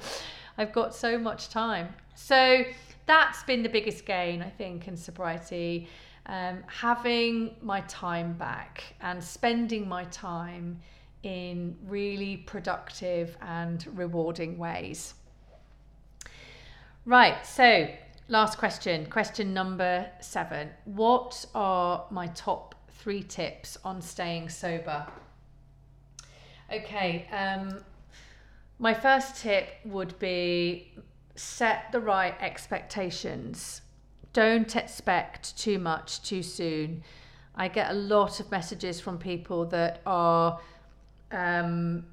I've 0.56 0.72
got 0.72 0.94
so 0.94 1.18
much 1.18 1.48
time. 1.48 1.88
So 2.14 2.62
that's 3.06 3.42
been 3.42 3.64
the 3.64 3.68
biggest 3.68 4.06
gain, 4.06 4.40
I 4.40 4.50
think, 4.50 4.86
in 4.86 4.96
sobriety 4.96 5.88
um, 6.26 6.62
having 6.66 7.56
my 7.60 7.80
time 7.82 8.34
back 8.34 8.94
and 9.00 9.22
spending 9.22 9.88
my 9.88 10.04
time 10.04 10.80
in 11.22 11.76
really 11.86 12.36
productive 12.36 13.36
and 13.40 13.86
rewarding 13.94 14.58
ways. 14.58 15.14
Right, 17.04 17.44
so 17.44 17.88
last 18.28 18.58
question, 18.58 19.06
question 19.06 19.52
number 19.52 20.08
seven. 20.20 20.70
What 20.84 21.44
are 21.54 22.06
my 22.10 22.28
top 22.28 22.74
three 22.90 23.22
tips 23.22 23.76
on 23.84 24.00
staying 24.00 24.48
sober? 24.48 25.06
Okay, 26.72 27.26
um, 27.32 27.84
my 28.78 28.94
first 28.94 29.36
tip 29.36 29.68
would 29.84 30.18
be 30.18 30.94
set 31.34 31.90
the 31.92 32.00
right 32.00 32.34
expectations 32.40 33.82
don't 34.32 34.74
expect 34.76 35.56
too 35.58 35.78
much 35.78 36.22
too 36.22 36.42
soon. 36.42 37.02
I 37.54 37.68
get 37.68 37.90
a 37.90 37.94
lot 37.94 38.40
of 38.40 38.50
messages 38.50 39.00
from 39.00 39.18
people 39.18 39.66
that 39.66 40.00
are 40.06 40.58
um, 41.30 42.04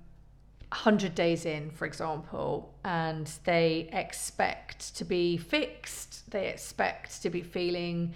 100 0.72 1.16
days 1.16 1.46
in, 1.46 1.72
for 1.72 1.86
example, 1.86 2.74
and 2.84 3.32
they 3.46 3.90
expect 3.94 4.96
to 4.98 5.06
be 5.06 5.38
fixed, 5.38 6.30
they 6.30 6.48
expect 6.48 7.22
to 7.24 7.30
be 7.30 7.42
feeling 7.42 8.14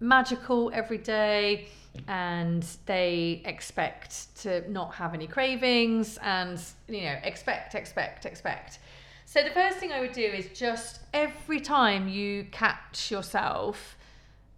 magical 0.00 0.70
every 0.72 0.98
day, 0.98 1.68
and 2.08 2.64
they 2.86 3.42
expect 3.44 4.34
to 4.36 4.70
not 4.70 4.94
have 4.94 5.14
any 5.14 5.26
cravings, 5.26 6.18
and 6.22 6.58
you 6.88 7.02
know, 7.02 7.16
expect, 7.24 7.74
expect, 7.74 8.24
expect. 8.24 8.78
So 9.32 9.42
the 9.42 9.48
first 9.48 9.78
thing 9.78 9.92
I 9.92 10.00
would 10.00 10.12
do 10.12 10.20
is 10.20 10.48
just 10.48 11.00
every 11.14 11.58
time 11.58 12.06
you 12.06 12.44
catch 12.52 13.10
yourself 13.10 13.96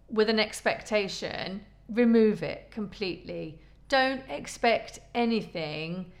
with 0.09 0.29
an 0.29 0.37
expectation, 0.37 1.61
remove 1.87 2.43
it 2.43 2.71
completely. 2.71 3.61
Don't 3.87 4.21
expect 4.29 4.99
anything. 5.13 6.11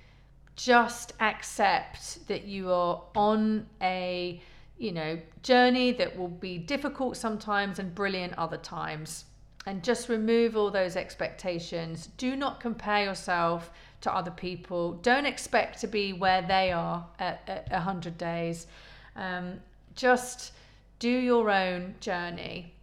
Just 0.55 1.11
accept 1.19 2.25
that 2.29 2.45
you 2.45 2.71
are 2.71 3.01
on 3.13 3.67
a 3.81 4.41
you 4.77 4.93
know 4.93 5.19
journey 5.43 5.91
that 5.91 6.17
will 6.17 6.29
be 6.29 6.57
difficult 6.57 7.17
sometimes 7.17 7.79
and 7.79 7.93
brilliant 7.93 8.35
other 8.37 8.55
times. 8.55 9.25
And 9.65 9.83
just 9.83 10.07
remove 10.07 10.55
all 10.55 10.71
those 10.71 10.95
expectations. 10.95 12.07
Do 12.15 12.37
not 12.37 12.61
compare 12.61 13.03
yourself 13.03 13.69
to 14.05 14.15
other 14.15 14.31
people 14.31 14.93
don't 15.01 15.25
expect 15.25 15.81
to 15.81 15.87
be 15.87 16.13
where 16.13 16.41
they 16.41 16.71
are 16.71 17.05
at, 17.19 17.41
at 17.47 17.69
100 17.71 18.17
days 18.17 18.67
um, 19.15 19.59
just 19.95 20.53
do 20.99 21.09
your 21.09 21.49
own 21.49 21.95
journey 21.99 22.73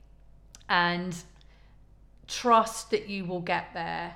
and 0.68 1.16
trust 2.26 2.90
that 2.90 3.08
you 3.08 3.24
will 3.24 3.40
get 3.40 3.68
there 3.72 4.14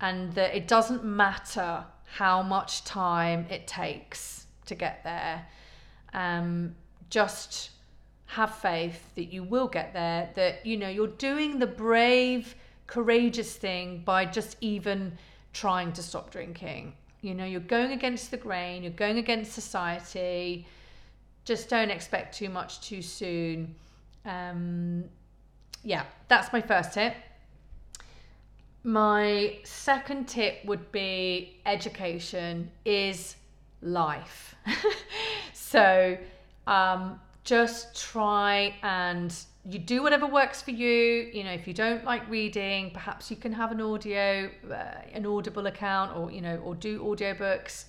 and 0.00 0.32
that 0.34 0.54
it 0.54 0.66
doesn't 0.66 1.04
matter 1.04 1.84
how 2.04 2.42
much 2.42 2.84
time 2.84 3.46
it 3.50 3.66
takes 3.66 4.46
to 4.66 4.74
get 4.74 5.04
there. 5.04 5.46
Um, 6.14 6.74
just 7.10 7.70
have 8.26 8.54
faith 8.54 9.14
that 9.16 9.32
you 9.32 9.42
will 9.42 9.68
get 9.68 9.92
there, 9.92 10.30
that 10.34 10.64
you 10.64 10.76
know 10.76 10.88
you're 10.88 11.08
doing 11.08 11.58
the 11.58 11.66
brave, 11.66 12.54
courageous 12.86 13.54
thing 13.56 14.02
by 14.04 14.24
just 14.24 14.56
even 14.60 15.18
trying 15.52 15.92
to 15.92 16.02
stop 16.02 16.30
drinking. 16.30 16.94
You 17.22 17.34
know, 17.34 17.44
you're 17.44 17.60
going 17.60 17.92
against 17.92 18.30
the 18.30 18.36
grain, 18.36 18.82
you're 18.82 18.92
going 18.92 19.18
against 19.18 19.52
society. 19.52 20.66
Just 21.44 21.68
don't 21.68 21.90
expect 21.90 22.36
too 22.36 22.48
much 22.48 22.80
too 22.80 23.02
soon. 23.02 23.74
Um, 24.24 25.04
yeah, 25.82 26.04
that's 26.28 26.52
my 26.52 26.60
first 26.60 26.92
tip. 26.92 27.14
My 28.82 29.58
second 29.64 30.28
tip 30.28 30.64
would 30.64 30.90
be 30.92 31.60
education 31.66 32.70
is 32.84 33.36
life. 33.82 34.54
so 35.52 36.16
um, 36.66 37.20
just 37.44 37.94
try 38.00 38.74
and 38.82 39.34
you 39.70 39.78
do 39.78 40.02
whatever 40.02 40.26
works 40.26 40.60
for 40.60 40.72
you. 40.72 41.30
You 41.32 41.44
know, 41.44 41.52
if 41.52 41.68
you 41.68 41.74
don't 41.74 42.04
like 42.04 42.28
reading, 42.28 42.90
perhaps 42.90 43.30
you 43.30 43.36
can 43.36 43.52
have 43.52 43.70
an 43.70 43.80
audio, 43.80 44.50
uh, 44.70 44.74
an 45.12 45.26
Audible 45.26 45.66
account, 45.66 46.16
or 46.16 46.30
you 46.30 46.40
know, 46.40 46.56
or 46.64 46.74
do 46.74 47.00
audiobooks. 47.00 47.84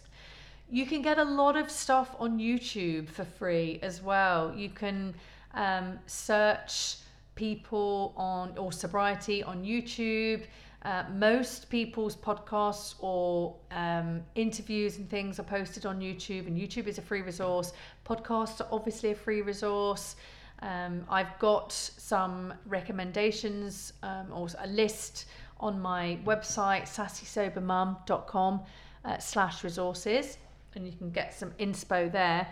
You 0.69 0.85
can 0.85 1.01
get 1.01 1.17
a 1.17 1.23
lot 1.23 1.57
of 1.57 1.69
stuff 1.69 2.15
on 2.19 2.39
YouTube 2.39 3.09
for 3.09 3.25
free 3.25 3.79
as 3.81 4.01
well. 4.01 4.53
You 4.55 4.69
can 4.69 5.13
um, 5.53 5.99
search 6.05 6.97
people 7.35 8.13
on 8.15 8.57
or 8.57 8.71
sobriety 8.71 9.43
on 9.43 9.63
YouTube. 9.63 10.43
Uh, 10.83 11.03
most 11.13 11.69
people's 11.69 12.15
podcasts 12.15 12.95
or 12.99 13.55
um, 13.71 14.21
interviews 14.35 14.97
and 14.97 15.07
things 15.09 15.39
are 15.39 15.43
posted 15.43 15.85
on 15.85 15.99
YouTube, 15.99 16.47
and 16.47 16.57
YouTube 16.57 16.87
is 16.87 16.97
a 16.97 17.01
free 17.01 17.21
resource. 17.21 17.73
Podcasts 18.05 18.61
are 18.61 18.67
obviously 18.71 19.11
a 19.11 19.15
free 19.15 19.41
resource. 19.41 20.15
Um, 20.61 21.05
I've 21.09 21.37
got 21.39 21.71
some 21.71 22.53
recommendations 22.65 23.93
um, 24.03 24.27
or 24.31 24.47
a 24.59 24.67
list 24.67 25.25
on 25.59 25.79
my 25.81 26.19
website, 26.25 26.83
sassysobermum.com 26.83 28.61
uh, 29.03 29.17
slash 29.17 29.63
resources, 29.63 30.37
and 30.75 30.85
you 30.85 30.93
can 30.93 31.11
get 31.11 31.33
some 31.33 31.51
inspo 31.59 32.11
there. 32.11 32.47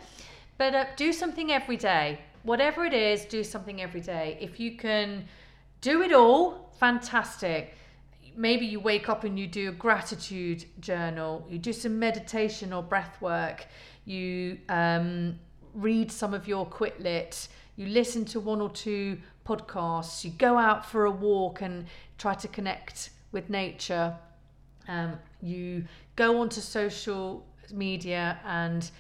But 0.58 0.76
uh, 0.76 0.86
do 0.96 1.14
something 1.14 1.52
every 1.52 1.78
day. 1.78 2.20
Whatever 2.44 2.86
it 2.86 2.94
is, 2.94 3.26
do 3.26 3.44
something 3.44 3.82
every 3.82 4.02
day. 4.02 4.38
If 4.40 4.60
you 4.60 4.78
can 4.78 5.26
do 5.82 6.02
it 6.02 6.14
all, 6.14 6.72
fantastic 6.80 7.76
maybe 8.40 8.66
you 8.66 8.80
wake 8.80 9.10
up 9.10 9.26
and 9.26 9.38
you 9.38 9.46
do 9.48 9.68
a 9.68 9.72
gratitude 9.72 10.64
journal, 10.80 11.46
you 11.50 11.60
do 11.60 11.74
some 11.74 12.00
meditation 12.00 12.72
or 12.72 12.82
breath 12.82 13.22
work, 13.22 13.68
you 14.06 14.58
um, 14.70 15.38
read 15.74 16.10
some 16.10 16.34
of 16.34 16.48
your 16.48 16.66
quit 16.66 17.00
lit, 17.02 17.50
you 17.80 17.88
listen 17.88 18.26
to 18.26 18.40
one 18.40 18.62
or 18.62 18.70
two 18.70 19.18
podcasts, 19.46 20.24
you 20.24 20.32
go 20.32 20.58
out 20.58 20.86
for 20.86 21.06
a 21.06 21.12
walk 21.12 21.62
and 21.62 21.86
try 22.18 22.34
to 22.36 22.48
connect 22.48 23.12
with 23.32 23.50
nature, 23.50 24.16
um, 24.88 25.14
you 25.42 25.86
go 26.16 26.42
onto 26.42 26.62
social 26.62 27.46
media 27.72 28.40
and 28.46 28.92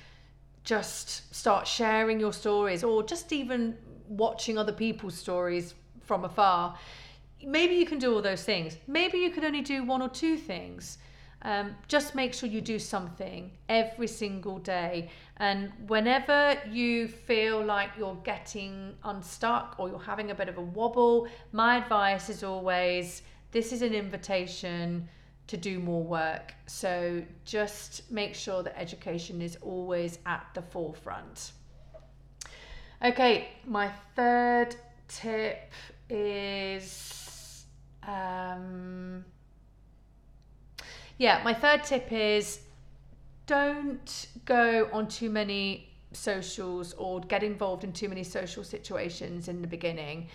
just 0.63 1.34
start 1.36 1.68
sharing 1.68 2.20
your 2.20 2.34
stories 2.34 2.84
or 2.84 3.04
just 3.04 3.34
even 3.34 3.76
watching 4.08 4.58
other 4.58 4.72
people's 4.72 5.15
stories 5.15 5.74
from 6.02 6.24
afar 6.26 6.78
maybe 7.46 7.76
you 7.76 7.86
can 7.86 8.00
do 8.00 8.13
all 8.13 8.22
those 8.22 8.44
things. 8.44 8.78
Maybe 8.88 9.20
you 9.20 9.32
can 9.32 9.46
only 9.46 9.62
do 9.62 9.84
one 9.84 10.02
or 10.02 10.10
two 10.10 10.38
things. 10.38 10.98
Um, 11.41 11.75
just 11.88 12.15
make 12.15 12.34
sure 12.34 12.49
you 12.49 12.60
do 12.60 12.80
something 12.80 13.52
every 13.69 14.08
single 14.08 14.60
day. 14.60 15.10
And 15.38 15.71
whenever 15.88 16.58
you 16.69 17.08
feel 17.08 17.63
like 17.63 17.91
you're 17.97 18.19
getting 18.23 18.95
unstuck 19.04 19.75
or 19.78 19.89
you're 19.89 19.99
having 19.99 20.32
a 20.32 20.36
bit 20.36 20.49
of 20.49 20.58
a 20.58 20.62
wobble, 20.62 21.28
my 21.54 21.78
advice 21.78 22.30
is 22.30 22.43
always 22.43 23.21
this 23.52 23.71
is 23.71 23.82
an 23.82 23.93
invitation 23.93 25.08
to 25.47 25.58
do 25.58 25.80
more 25.80 26.04
work. 26.04 26.54
So 26.67 27.23
just 27.45 28.12
make 28.12 28.36
sure 28.36 28.62
that 28.62 28.78
education 28.78 29.41
is 29.41 29.58
always 29.62 30.19
at 30.25 30.45
the 30.54 30.62
forefront. 30.62 31.54
Okay, 33.04 33.47
my 33.65 33.89
third 34.15 34.75
tip 35.08 35.71
is 36.10 37.65
um, 38.04 39.23
yeah, 41.20 41.42
my 41.44 41.54
third 41.54 41.84
tip 41.84 42.12
is 42.12 42.62
don't 43.46 44.28
go 44.46 44.90
on 44.92 45.08
too 45.08 45.30
many 45.30 45.90
socials 46.14 46.94
or 46.94 47.20
get 47.20 47.44
involved 47.44 47.84
in 47.84 47.92
too 47.92 48.10
many 48.10 48.24
social 48.24 48.64
situations 48.64 49.48
in 49.48 49.62
the 49.62 49.68
beginning. 49.68 50.28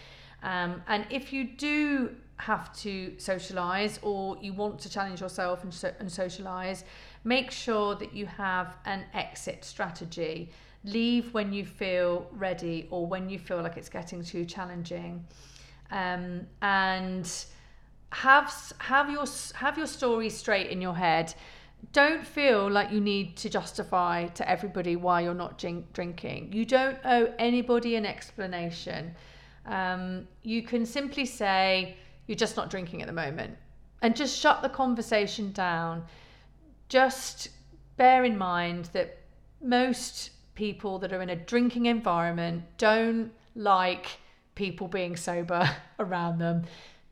Um, 0.42 0.83
and 0.87 1.07
if 1.11 1.33
you 1.33 1.44
do 1.44 2.14
have 2.37 2.77
to 2.79 3.14
socialize 3.18 3.99
or 4.03 4.37
you 4.42 4.53
want 4.53 4.79
to 4.81 4.90
challenge 4.90 5.23
yourself 5.23 5.64
and, 5.64 5.73
so, 5.73 5.90
and 6.01 6.12
socialize, 6.12 6.85
make 7.25 7.51
sure 7.51 7.94
that 7.94 8.12
you 8.12 8.27
have 8.27 8.77
an 8.85 9.05
exit 9.14 9.64
strategy. 9.64 10.51
Leave 10.85 11.33
when 11.33 11.51
you 11.51 11.64
feel 11.64 12.27
ready 12.33 12.88
or 12.90 13.07
when 13.07 13.31
you 13.31 13.38
feel 13.38 13.62
like 13.62 13.79
it's 13.79 13.88
getting 13.88 14.23
too 14.23 14.44
challenging. 14.44 15.25
Um, 15.90 16.47
and 16.61 17.27
have 18.14 18.72
have 18.79 19.11
your 19.11 19.24
have 19.55 19.77
your 19.77 19.88
story 19.88 20.31
straight 20.31 20.68
in 20.70 20.81
your 20.81 20.94
head. 20.94 21.35
Don't 21.92 22.24
feel 22.24 22.70
like 22.70 22.92
you 22.92 23.00
need 23.00 23.37
to 23.38 23.50
justify 23.50 24.27
to 24.29 24.48
everybody 24.48 24.96
why 24.96 25.20
you're 25.20 25.35
not 25.35 25.59
drink, 25.59 25.92
drinking. 25.92 26.53
You 26.53 26.64
don't 26.64 26.96
owe 27.05 27.35
anybody 27.38 27.96
an 27.96 28.07
explanation. 28.07 29.14
Um, 29.66 30.29
you 30.42 30.62
can 30.62 30.87
simply 30.87 31.27
say 31.27 31.96
you're 32.27 32.37
just 32.37 32.57
not 32.57 32.70
drinking 32.70 33.03
at 33.03 33.07
the 33.07 33.12
moment. 33.12 33.57
And 34.00 34.14
just 34.16 34.38
shut 34.38 34.62
the 34.62 34.68
conversation 34.68 35.53
down. 35.53 36.05
Just 36.88 37.48
bear 37.96 38.24
in 38.24 38.38
mind 38.38 38.90
that 38.92 39.18
most 39.61 40.31
people 40.55 40.98
that 41.00 41.12
are 41.12 41.20
in 41.20 41.31
a 41.31 41.37
drinking 41.37 41.87
environment 41.87 42.62
don't 42.79 43.33
like 43.57 44.07
people 44.55 44.88
being 44.88 45.16
sober 45.16 45.68
around 45.98 46.38
them 46.38 46.64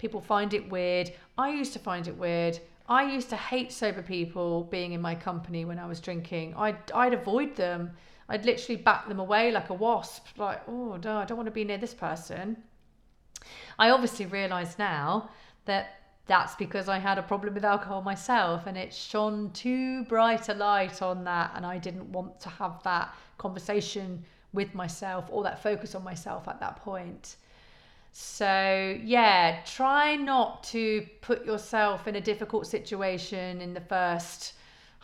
People 0.03 0.21
find 0.21 0.53
it 0.53 0.69
weird. 0.69 1.13
I 1.39 1.51
used 1.51 1.73
to 1.75 1.79
find 1.79 2.09
it 2.09 2.17
weird. 2.19 2.59
I 2.89 3.05
used 3.05 3.31
to 3.31 3.37
hate 3.37 3.71
sober 3.71 4.03
people 4.03 4.65
being 4.65 4.95
in 4.95 5.01
my 5.01 5.15
company 5.15 5.65
when 5.65 5.79
I 5.79 5.87
was 5.87 6.01
drinking. 6.01 6.55
I'd, 6.57 6.91
I'd 6.93 7.15
avoid 7.15 7.55
them. 7.55 7.93
I'd 8.29 8.45
literally 8.45 8.83
back 8.83 9.07
them 9.07 9.21
away 9.21 9.53
like 9.53 9.71
a 9.71 9.75
wasp, 9.75 10.27
like, 10.37 10.61
oh, 10.67 10.97
no, 11.05 11.19
I 11.19 11.25
don't 11.25 11.37
want 11.37 11.47
to 11.47 11.53
be 11.53 11.63
near 11.63 11.79
this 11.79 11.95
person. 11.95 12.57
I 13.79 13.91
obviously 13.91 14.27
realise 14.27 14.77
now 14.77 15.31
that 15.67 16.01
that's 16.27 16.57
because 16.57 16.89
I 16.89 16.99
had 16.99 17.17
a 17.19 17.23
problem 17.23 17.55
with 17.55 17.65
alcohol 17.65 18.03
myself 18.03 18.67
and 18.67 18.77
it 18.77 18.93
shone 18.93 19.53
too 19.53 20.03
bright 20.07 20.49
a 20.49 20.55
light 20.55 21.01
on 21.01 21.23
that. 21.23 21.53
And 21.55 21.65
I 21.65 21.79
didn't 21.79 22.11
want 22.11 22.41
to 22.41 22.49
have 22.49 22.83
that 22.83 23.15
conversation 23.39 24.25
with 24.53 24.75
myself 24.75 25.27
or 25.31 25.45
that 25.45 25.63
focus 25.63 25.95
on 25.95 26.03
myself 26.03 26.49
at 26.49 26.59
that 26.59 26.79
point. 26.79 27.37
So, 28.13 28.99
yeah, 29.03 29.61
try 29.65 30.17
not 30.17 30.63
to 30.65 31.07
put 31.23 31.47
yourself 31.47 32.07
in 32.07 32.17
a 32.17 32.21
difficult 32.21 32.67
situation 32.67 33.63
in 33.63 33.73
the 33.73 33.81
first 33.81 34.53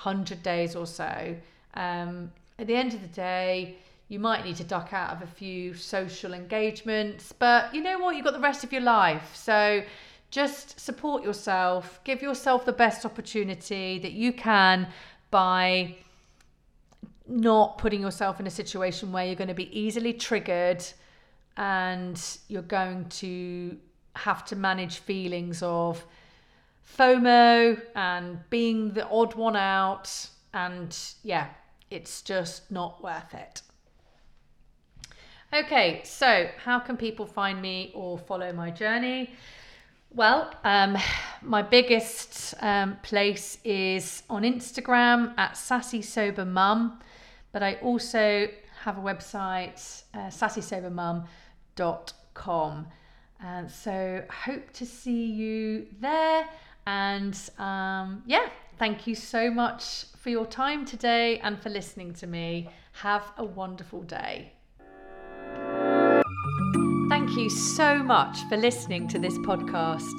100 0.03 0.43
days 0.43 0.77
or 0.77 0.87
so. 0.87 1.35
Um, 1.73 2.31
at 2.59 2.67
the 2.67 2.77
end 2.77 2.93
of 2.93 3.01
the 3.01 3.09
day, 3.09 3.77
you 4.09 4.19
might 4.19 4.45
need 4.45 4.57
to 4.57 4.65
duck 4.65 4.93
out 4.93 5.11
of 5.11 5.23
a 5.23 5.27
few 5.27 5.73
social 5.73 6.35
engagements, 6.35 7.33
but 7.33 7.75
you 7.75 7.83
know 7.83 7.99
what? 7.99 8.15
You've 8.15 8.25
got 8.25 8.35
the 8.35 8.41
rest 8.41 8.63
of 8.63 8.73
your 8.73 8.83
life. 8.83 9.35
So, 9.35 9.83
just 10.31 10.79
support 10.79 11.25
yourself, 11.25 12.01
give 12.05 12.21
yourself 12.21 12.67
the 12.67 12.73
best 12.73 13.07
opportunity 13.07 13.99
that 14.01 14.13
you 14.13 14.35
can 14.35 14.89
by 15.31 15.97
not 17.27 17.79
putting 17.79 18.03
yourself 18.03 18.39
in 18.39 18.47
a 18.47 18.51
situation 18.51 19.13
where 19.13 19.25
you're 19.25 19.35
going 19.35 19.49
to 19.49 19.55
be 19.55 19.79
easily 19.79 20.13
triggered 20.13 20.85
and 21.59 22.39
you're 22.47 22.63
going 22.63 23.05
to 23.09 23.77
have 24.15 24.45
to 24.47 24.57
manage 24.57 24.99
feelings 24.99 25.63
of 25.63 26.05
FOMO 26.97 27.81
and 27.95 28.39
being 28.49 28.93
the 28.93 29.07
odd 29.09 29.35
one 29.35 29.57
out 29.57 30.29
and 30.55 30.97
yeah, 31.23 31.49
it's 31.91 32.23
just 32.23 32.71
not 32.71 33.03
worth 33.03 33.35
it. 33.35 33.63
Okay, 35.53 36.03
so 36.05 36.49
how 36.63 36.79
can 36.79 36.97
people 36.97 37.27
find 37.27 37.61
me 37.61 37.91
or 37.95 38.19
follow 38.19 38.53
my 38.53 38.71
journey? 38.71 39.35
Well, 40.15 40.53
um, 40.65 40.97
my 41.43 41.63
biggest 41.63 42.55
um, 42.61 42.97
place 43.03 43.59
is 43.65 44.23
on 44.31 44.43
Instagram 44.43 45.35
at 45.39 45.57
Sassy 45.57 46.03
Sober 46.03 46.45
Mum, 46.45 47.01
but 47.53 47.63
I 47.63 47.75
also 47.77 48.49
have 48.83 48.99
a 48.99 49.01
website, 49.01 50.03
uh, 50.15 50.31
sassysobermum.com. 51.79 52.87
And 53.41 53.71
so 53.71 54.23
hope 54.31 54.73
to 54.75 54.87
see 54.87 55.27
you 55.27 55.87
there. 56.01 56.47
And 56.87 57.39
um, 57.59 58.23
yeah, 58.27 58.49
thank 58.79 59.07
you 59.07 59.15
so 59.15 59.51
much 59.51 60.07
for 60.17 60.31
your 60.31 60.47
time 60.47 60.85
today 60.85 61.39
and 61.41 61.61
for 61.61 61.71
listening 61.71 62.15
to 62.15 62.27
me. 62.27 62.69
Have 62.93 63.31
a 63.37 63.45
wonderful 63.45 64.03
day. 64.03 64.53
Thank 67.09 67.37
you 67.37 67.49
so 67.49 67.99
much 67.99 68.39
for 68.49 68.57
listening 68.57 69.07
to 69.09 69.19
this 69.19 69.39
podcast. 69.39 70.15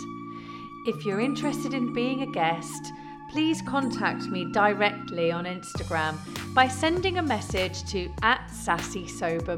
If 0.88 1.06
you're 1.06 1.20
interested 1.20 1.74
in 1.74 1.94
being 1.94 2.22
a 2.22 2.32
guest, 2.32 2.92
please 3.30 3.62
contact 3.64 4.24
me 4.24 4.52
directly 4.52 5.32
on 5.32 5.46
Instagram 5.46 6.18
by 6.56 6.68
sending 6.68 7.18
a 7.18 7.22
message 7.22 7.84
to 7.92 8.10
at 8.22 8.50
Sassy 8.50 9.08
Sober. 9.08 9.58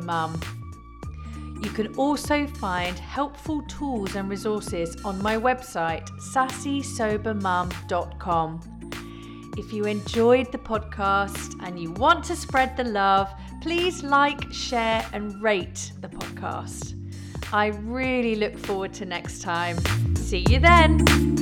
You 1.61 1.69
can 1.69 1.93
also 1.95 2.47
find 2.47 2.97
helpful 2.97 3.61
tools 3.63 4.15
and 4.15 4.29
resources 4.29 4.95
on 5.05 5.21
my 5.21 5.35
website, 5.37 6.09
sassysobermum.com. 6.33 8.61
If 9.57 9.73
you 9.73 9.83
enjoyed 9.83 10.49
the 10.51 10.57
podcast 10.57 11.55
and 11.61 11.79
you 11.79 11.91
want 11.91 12.23
to 12.25 12.35
spread 12.35 12.75
the 12.77 12.85
love, 12.85 13.31
please 13.61 14.01
like, 14.01 14.51
share, 14.51 15.05
and 15.13 15.39
rate 15.41 15.91
the 16.01 16.09
podcast. 16.09 16.95
I 17.53 17.67
really 17.67 18.35
look 18.35 18.57
forward 18.57 18.93
to 18.95 19.05
next 19.05 19.41
time. 19.41 19.77
See 20.15 20.45
you 20.49 20.59
then. 20.59 21.40